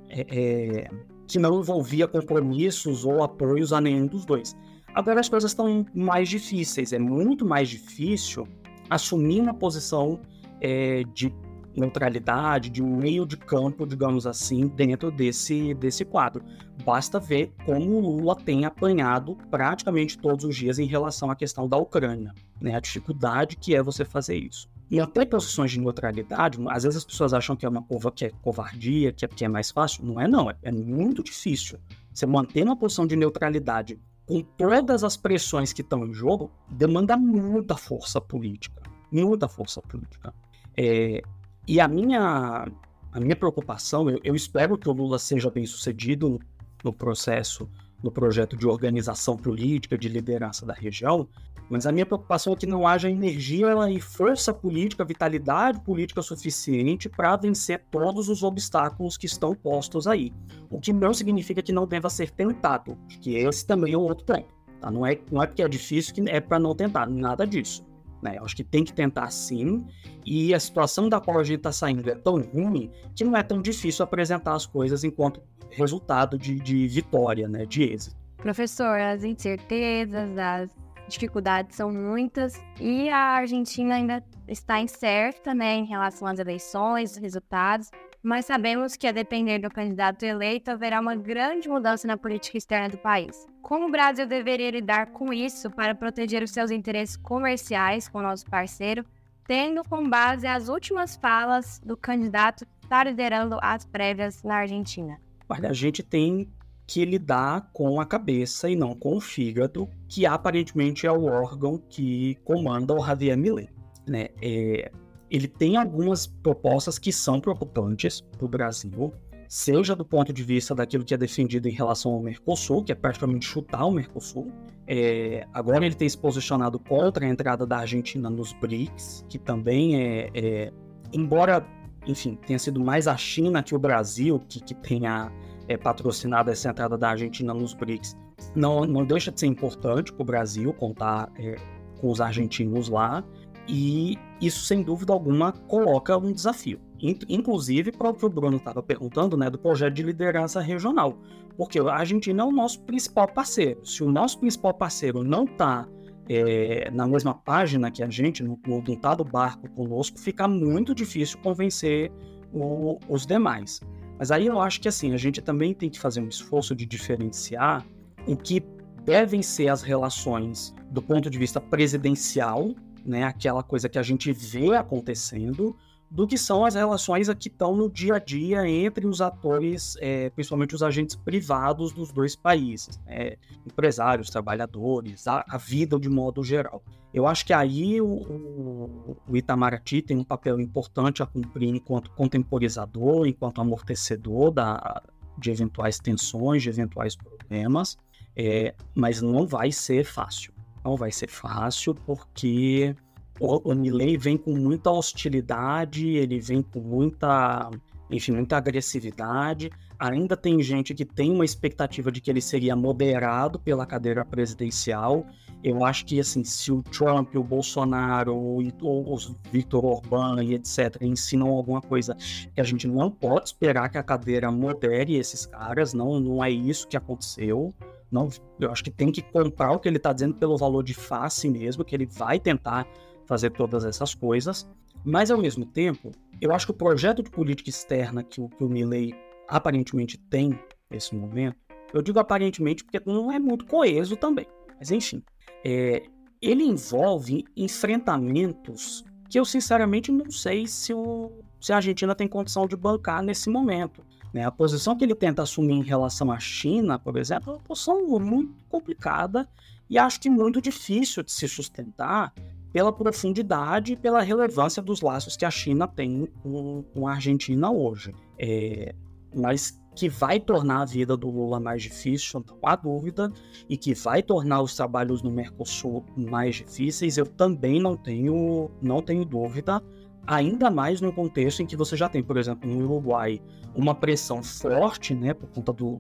[0.10, 0.92] é, é,
[1.30, 4.58] que não envolvia compromissos ou apoios a nenhum dos dois.
[4.94, 8.48] Agora as coisas estão mais difíceis, é muito mais difícil
[8.90, 10.20] assumir uma posição
[10.60, 11.32] é, de
[11.78, 16.44] neutralidade, de meio de campo, digamos assim, dentro desse, desse quadro.
[16.84, 21.70] Basta ver como o Lula tem apanhado praticamente todos os dias em relação à questão
[21.70, 22.76] da Ucrânia, né?
[22.76, 24.68] a dificuldade que é você fazer isso.
[24.90, 27.86] E até posições de neutralidade, às vezes as pessoas acham que é uma
[28.16, 30.04] que é covardia, que é, que é mais fácil.
[30.04, 30.50] Não é, não.
[30.50, 31.78] É, é muito difícil.
[32.12, 37.16] Você manter uma posição de neutralidade com todas as pressões que estão em jogo demanda
[37.16, 38.82] muita força política.
[39.12, 40.34] Muita força política.
[40.76, 41.22] É,
[41.68, 42.68] e a minha,
[43.12, 46.40] a minha preocupação, eu, eu espero que o Lula seja bem sucedido no,
[46.84, 47.70] no processo,
[48.04, 51.28] no projeto de organização política, de liderança da região,
[51.70, 57.08] mas a minha preocupação é que não haja energia e força política, vitalidade política suficiente
[57.08, 60.34] para vencer todos os obstáculos que estão postos aí.
[60.70, 64.26] O que não significa que não deva ser tentado, que esse também é um outro
[64.26, 64.48] ponto.
[64.82, 64.90] Tá?
[64.90, 67.86] Não, é, não é porque é difícil que é para não tentar, nada disso.
[68.22, 68.38] Né?
[68.38, 69.86] Eu acho que tem que tentar sim,
[70.26, 73.44] e a situação da qual a gente está saindo é tão ruim que não é
[73.44, 77.66] tão difícil apresentar as coisas enquanto resultado de, de vitória, né?
[77.66, 78.18] de êxito.
[78.38, 80.70] Professor, as incertezas, as
[81.10, 87.90] dificuldades são muitas e a Argentina ainda está incerta né, em relação às eleições, resultados
[88.22, 92.90] mas sabemos que, a depender do candidato eleito, haverá uma grande mudança na política externa
[92.90, 93.48] do país.
[93.62, 98.22] Como o Brasil deveria lidar com isso para proteger os seus interesses comerciais com o
[98.22, 99.06] nosso parceiro,
[99.48, 105.18] tendo como base as últimas falas do candidato que está liderando as prévias na Argentina?
[105.48, 106.50] Olha, a gente tem
[106.90, 111.80] que lidar com a cabeça e não com o fígado, que aparentemente é o órgão
[111.88, 113.70] que comanda o Javier Milei.
[114.08, 114.30] Né?
[114.42, 114.92] É,
[115.30, 119.14] ele tem algumas propostas que são preocupantes para o Brasil,
[119.48, 122.96] seja do ponto de vista daquilo que é defendido em relação ao Mercosul, que é
[122.96, 124.52] praticamente chutar o Mercosul.
[124.88, 129.96] É, agora ele tem se posicionado contra a entrada da Argentina nos BRICS, que também
[129.96, 130.74] é, é
[131.14, 131.64] embora,
[132.08, 135.32] enfim, tenha sido mais a China que o Brasil que, que tenha
[135.70, 138.18] é, patrocinado essa entrada da Argentina nos BRICS,
[138.56, 141.56] não, não deixa de ser importante para o Brasil contar é,
[142.02, 143.24] com os argentinos lá.
[143.68, 146.82] E isso, sem dúvida alguma, coloca um desafio.
[147.30, 151.20] Inclusive, o que o Bruno estava perguntando, né, do projeto de liderança regional.
[151.56, 153.86] Porque a Argentina é o nosso principal parceiro.
[153.86, 155.88] Se o nosso principal parceiro não está
[156.28, 158.58] é, na mesma página que a gente, não
[158.88, 162.12] está do barco conosco, fica muito difícil convencer
[162.52, 163.80] o, os demais.
[164.20, 166.86] Mas aí eu acho que assim, a gente também tem que fazer um esforço de
[166.86, 167.86] diferenciar
[168.28, 168.62] o que
[169.06, 174.32] devem ser as relações do ponto de vista presidencial né, aquela coisa que a gente
[174.32, 175.76] vê acontecendo,
[176.12, 180.30] do que são as relações que estão no dia a dia entre os atores, é,
[180.32, 183.36] principalmente os agentes privados dos dois países, né,
[183.66, 186.82] empresários, trabalhadores, a, a, vida de modo geral.
[187.14, 192.10] Eu acho que aí o, o, o, Itamaraty tem um papel importante a cumprir enquanto
[192.12, 195.04] contemporizador, enquanto amortecedor da,
[195.38, 197.98] de eventuais tensões, de eventuais problemas,
[198.36, 200.54] é, mas não vai ser fácil.
[200.84, 202.96] Não vai ser fácil, porque
[203.40, 207.70] o, Milley vem com muita hostilidade, ele vem com muita
[208.10, 209.70] enfim, muita agressividade.
[209.98, 215.26] Ainda tem gente que tem uma expectativa de que ele seria moderado pela cadeira presidencial.
[215.62, 220.98] Eu acho que, assim, se o Trump, o Bolsonaro, ou os Victor Orbán e etc.
[221.02, 222.16] ensinam alguma coisa
[222.56, 226.50] que a gente não pode esperar que a cadeira modere esses caras, não, não é
[226.50, 227.74] isso que aconteceu.
[228.10, 228.30] Não,
[228.60, 231.48] eu acho que tem que comprar o que ele está dizendo pelo valor de face
[231.50, 232.88] mesmo, que ele vai tentar
[233.30, 234.68] fazer todas essas coisas.
[235.06, 236.12] Mas, ao mesmo tempo,
[236.42, 239.14] eu acho que o projeto de política externa que o, que o Milley
[239.48, 240.60] aparentemente tem
[240.90, 241.56] nesse momento,
[241.94, 245.24] eu digo aparentemente porque não é muito coeso também, mas enfim,
[245.64, 246.04] é,
[246.42, 252.68] ele envolve enfrentamentos que eu sinceramente não sei se, o, se a Argentina tem condição
[252.68, 254.04] de bancar nesse momento.
[254.34, 254.44] Né?
[254.44, 258.08] A posição que ele tenta assumir em relação à China, por exemplo, é uma posição
[258.20, 259.48] muito complicada
[259.90, 262.34] e acho que muito difícil de se sustentar
[262.72, 267.72] pela profundidade e pela relevância dos laços que a China tem com, com a Argentina
[267.72, 268.14] hoje.
[268.38, 268.94] É,
[269.36, 273.32] mas que vai tornar a vida do Lula mais difícil, não há dúvida,
[273.68, 279.02] e que vai tornar os trabalhos no Mercosul mais difíceis, eu também não tenho, não
[279.02, 279.84] tenho dúvida,
[280.26, 283.42] ainda mais no contexto em que você já tem, por exemplo, no Uruguai,
[283.76, 286.00] uma pressão forte, né, por conta do,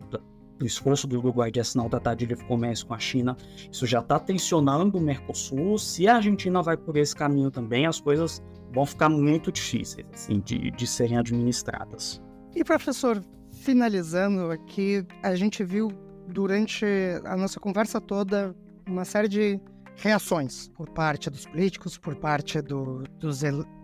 [0.59, 3.35] do esforço do Uruguai de assinar o Tratado de Livre Comércio com a China,
[3.71, 5.79] isso já está tensionando o Mercosul.
[5.79, 8.43] Se a Argentina vai por esse caminho também, as coisas
[8.73, 12.21] vão ficar muito difíceis assim, de, de serem administradas.
[12.53, 15.91] E professor, finalizando aqui, a gente viu
[16.27, 16.85] durante
[17.23, 18.55] a nossa conversa toda
[18.85, 19.59] uma série de
[19.95, 23.41] reações por parte dos políticos, por parte do, dos,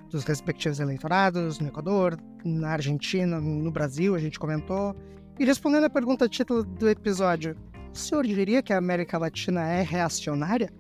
[0.10, 4.96] dos respectivos eleitorados no Equador, na Argentina, no Brasil, a gente comentou.
[5.38, 7.58] E respondendo a pergunta título do episódio,
[7.94, 10.72] o senhor diria que a América Latina é reacionária?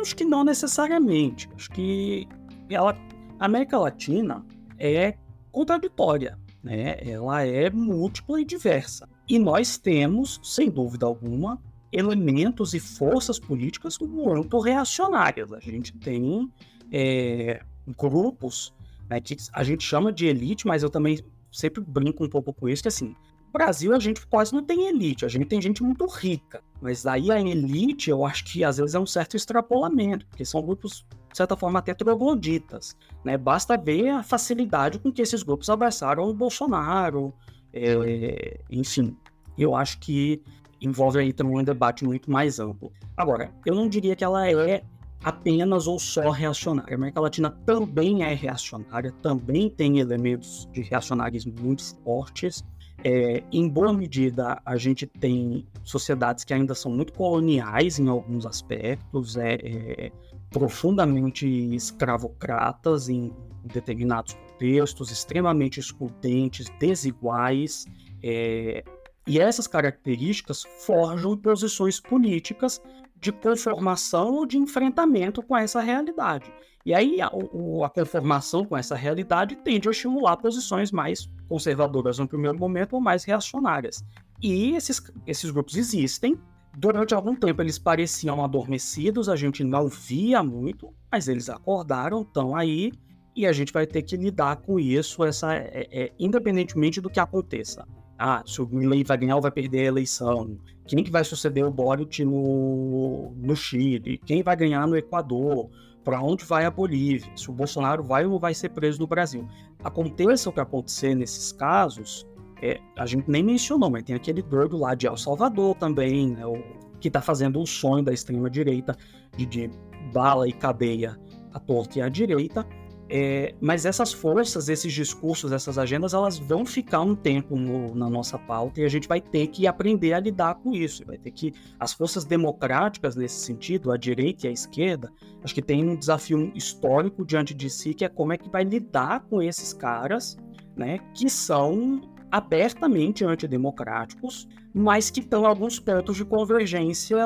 [0.00, 1.48] Acho que não necessariamente.
[1.56, 2.28] Acho que
[2.70, 2.96] ela,
[3.40, 4.46] a América Latina
[4.78, 5.16] é
[5.50, 6.96] contraditória, né?
[7.00, 9.08] Ela é múltipla e diversa.
[9.28, 11.60] E nós temos, sem dúvida alguma,
[11.90, 15.52] elementos e forças políticas muito reacionárias.
[15.52, 16.52] A gente tem
[16.92, 17.60] é,
[17.98, 18.72] grupos
[19.10, 21.18] né, que a gente chama de elite, mas eu também
[21.50, 23.14] sempre brinco um pouco com isso, que assim,
[23.54, 26.60] Brasil a gente quase não tem elite, a gente tem gente muito rica.
[26.82, 30.60] Mas aí a elite, eu acho que às vezes é um certo extrapolamento, porque são
[30.60, 32.96] grupos, de certa forma, até trogloditas.
[33.24, 33.38] Né?
[33.38, 37.32] Basta ver a facilidade com que esses grupos abraçaram o Bolsonaro,
[37.72, 39.16] é, enfim.
[39.56, 40.42] Eu acho que
[40.80, 42.92] envolve aí também um debate muito mais amplo.
[43.16, 44.82] Agora, eu não diria que ela é
[45.22, 46.92] apenas ou só reacionária.
[46.92, 52.64] A América Latina também é reacionária, também tem elementos de reacionarismo muito fortes,
[53.04, 58.46] é, em boa medida, a gente tem sociedades que ainda são muito coloniais em alguns
[58.46, 60.12] aspectos, é, é
[60.50, 63.30] profundamente escravocratas em
[63.64, 67.84] determinados contextos, extremamente excludentes, desiguais.
[68.22, 68.82] É,
[69.26, 72.80] e essas características forjam posições políticas
[73.20, 76.50] de conformação ou de enfrentamento com essa realidade.
[76.84, 82.28] E aí a, a, conformação com essa realidade tende a estimular posições mais conservadoras no
[82.28, 84.04] primeiro momento ou mais reacionárias.
[84.42, 86.38] E esses, esses grupos existem.
[86.76, 92.56] Durante algum tempo eles pareciam adormecidos, a gente não via muito, mas eles acordaram, estão
[92.56, 92.92] aí,
[93.34, 97.20] e a gente vai ter que lidar com isso, essa, é, é, independentemente do que
[97.20, 97.86] aconteça.
[98.18, 101.64] Ah, se o Milley vai ganhar ou vai perder a eleição, quem que vai suceder
[101.64, 105.70] o Boric no, no Chile, quem vai ganhar no Equador,
[106.04, 109.48] para onde vai a Bolívia, se o Bolsonaro vai ou vai ser preso no Brasil.
[109.82, 112.26] Aconteça o que acontecer nesses casos,
[112.62, 116.46] é, a gente nem mencionou, mas tem aquele doido lá de El Salvador também, né,
[116.46, 116.62] o,
[117.00, 118.96] que está fazendo o sonho da extrema-direita
[119.36, 119.70] de, de
[120.12, 121.18] bala e cadeia
[121.52, 122.66] à torta e à direita.
[123.08, 128.08] É, mas essas forças, esses discursos, essas agendas, elas vão ficar um tempo no, na
[128.08, 131.04] nossa pauta e a gente vai ter que aprender a lidar com isso.
[131.04, 135.62] Vai ter que as forças democráticas nesse sentido, a direita e a esquerda, acho que
[135.62, 139.42] tem um desafio histórico diante de si que é como é que vai lidar com
[139.42, 140.36] esses caras,
[140.74, 142.00] né, que são
[142.30, 147.16] abertamente antidemocráticos, mas que estão alguns pontos de convergência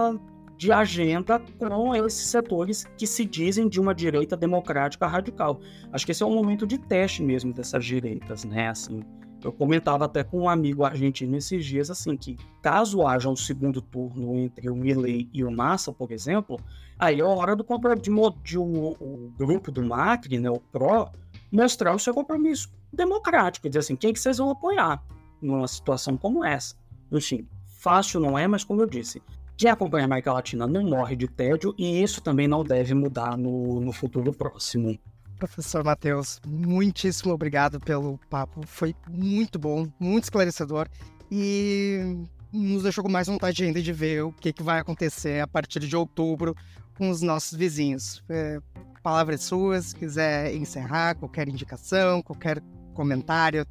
[0.59, 5.61] de agenda com esses setores que se dizem de uma direita democrática radical.
[5.93, 8.69] Acho que esse é um momento de teste mesmo dessas direitas, né?
[8.69, 9.01] Assim,
[9.45, 13.81] eu comentava até com um amigo argentino esses dias assim que caso haja um segundo
[13.81, 16.59] turno entre o Milley e o Massa, por exemplo,
[16.99, 18.11] aí é hora do de,
[18.43, 21.09] de o, o, grupo do Macri, né, o PRO,
[21.53, 25.01] mostrar o seu compromisso democrático, dizer assim, quem que vocês vão apoiar
[25.41, 26.75] numa situação como essa.
[27.13, 29.23] Enfim, fácil não é, mas como eu disse,
[29.59, 33.37] quem acompanha a América Latina não morre de tédio e isso também não deve mudar
[33.37, 34.97] no, no futuro próximo.
[35.37, 38.65] Professor Matheus, muitíssimo obrigado pelo papo.
[38.65, 40.89] Foi muito bom, muito esclarecedor
[41.31, 45.47] e nos deixou com mais vontade ainda de ver o que, que vai acontecer a
[45.47, 46.55] partir de outubro
[46.97, 48.23] com os nossos vizinhos.
[48.29, 48.61] É,
[49.03, 52.63] palavras suas, se quiser encerrar, qualquer indicação, qualquer
[52.95, 53.67] comentário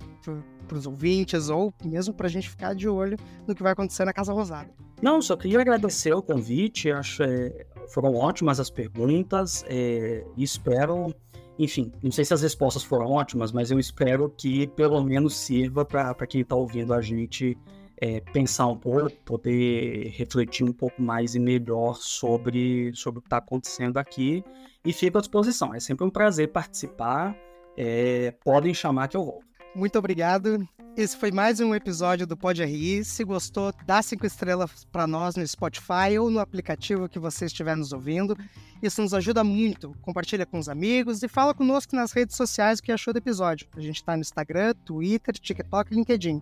[0.67, 4.05] para os ouvintes ou mesmo para a gente ficar de olho no que vai acontecer
[4.05, 4.69] na Casa Rosada.
[5.01, 11.13] Não, só queria agradecer o convite, acho é, foram ótimas as perguntas é, espero,
[11.57, 15.85] enfim, não sei se as respostas foram ótimas, mas eu espero que pelo menos sirva
[15.85, 17.57] para quem está ouvindo a gente
[17.99, 23.27] é, pensar um pouco, poder refletir um pouco mais e melhor sobre, sobre o que
[23.27, 24.43] está acontecendo aqui
[24.85, 25.73] e fico à disposição.
[25.73, 27.35] É sempre um prazer participar.
[27.75, 29.46] É, podem chamar que eu volto.
[29.77, 30.67] Muito obrigado.
[30.97, 33.05] Esse foi mais um episódio do Pod RI.
[33.05, 37.77] Se gostou, dá cinco estrelas para nós no Spotify ou no aplicativo que você estiver
[37.77, 38.35] nos ouvindo.
[38.81, 39.95] Isso nos ajuda muito.
[40.01, 43.67] Compartilha com os amigos e fala conosco nas redes sociais o que achou do episódio.
[43.75, 46.41] A gente está no Instagram, Twitter, TikTok e LinkedIn.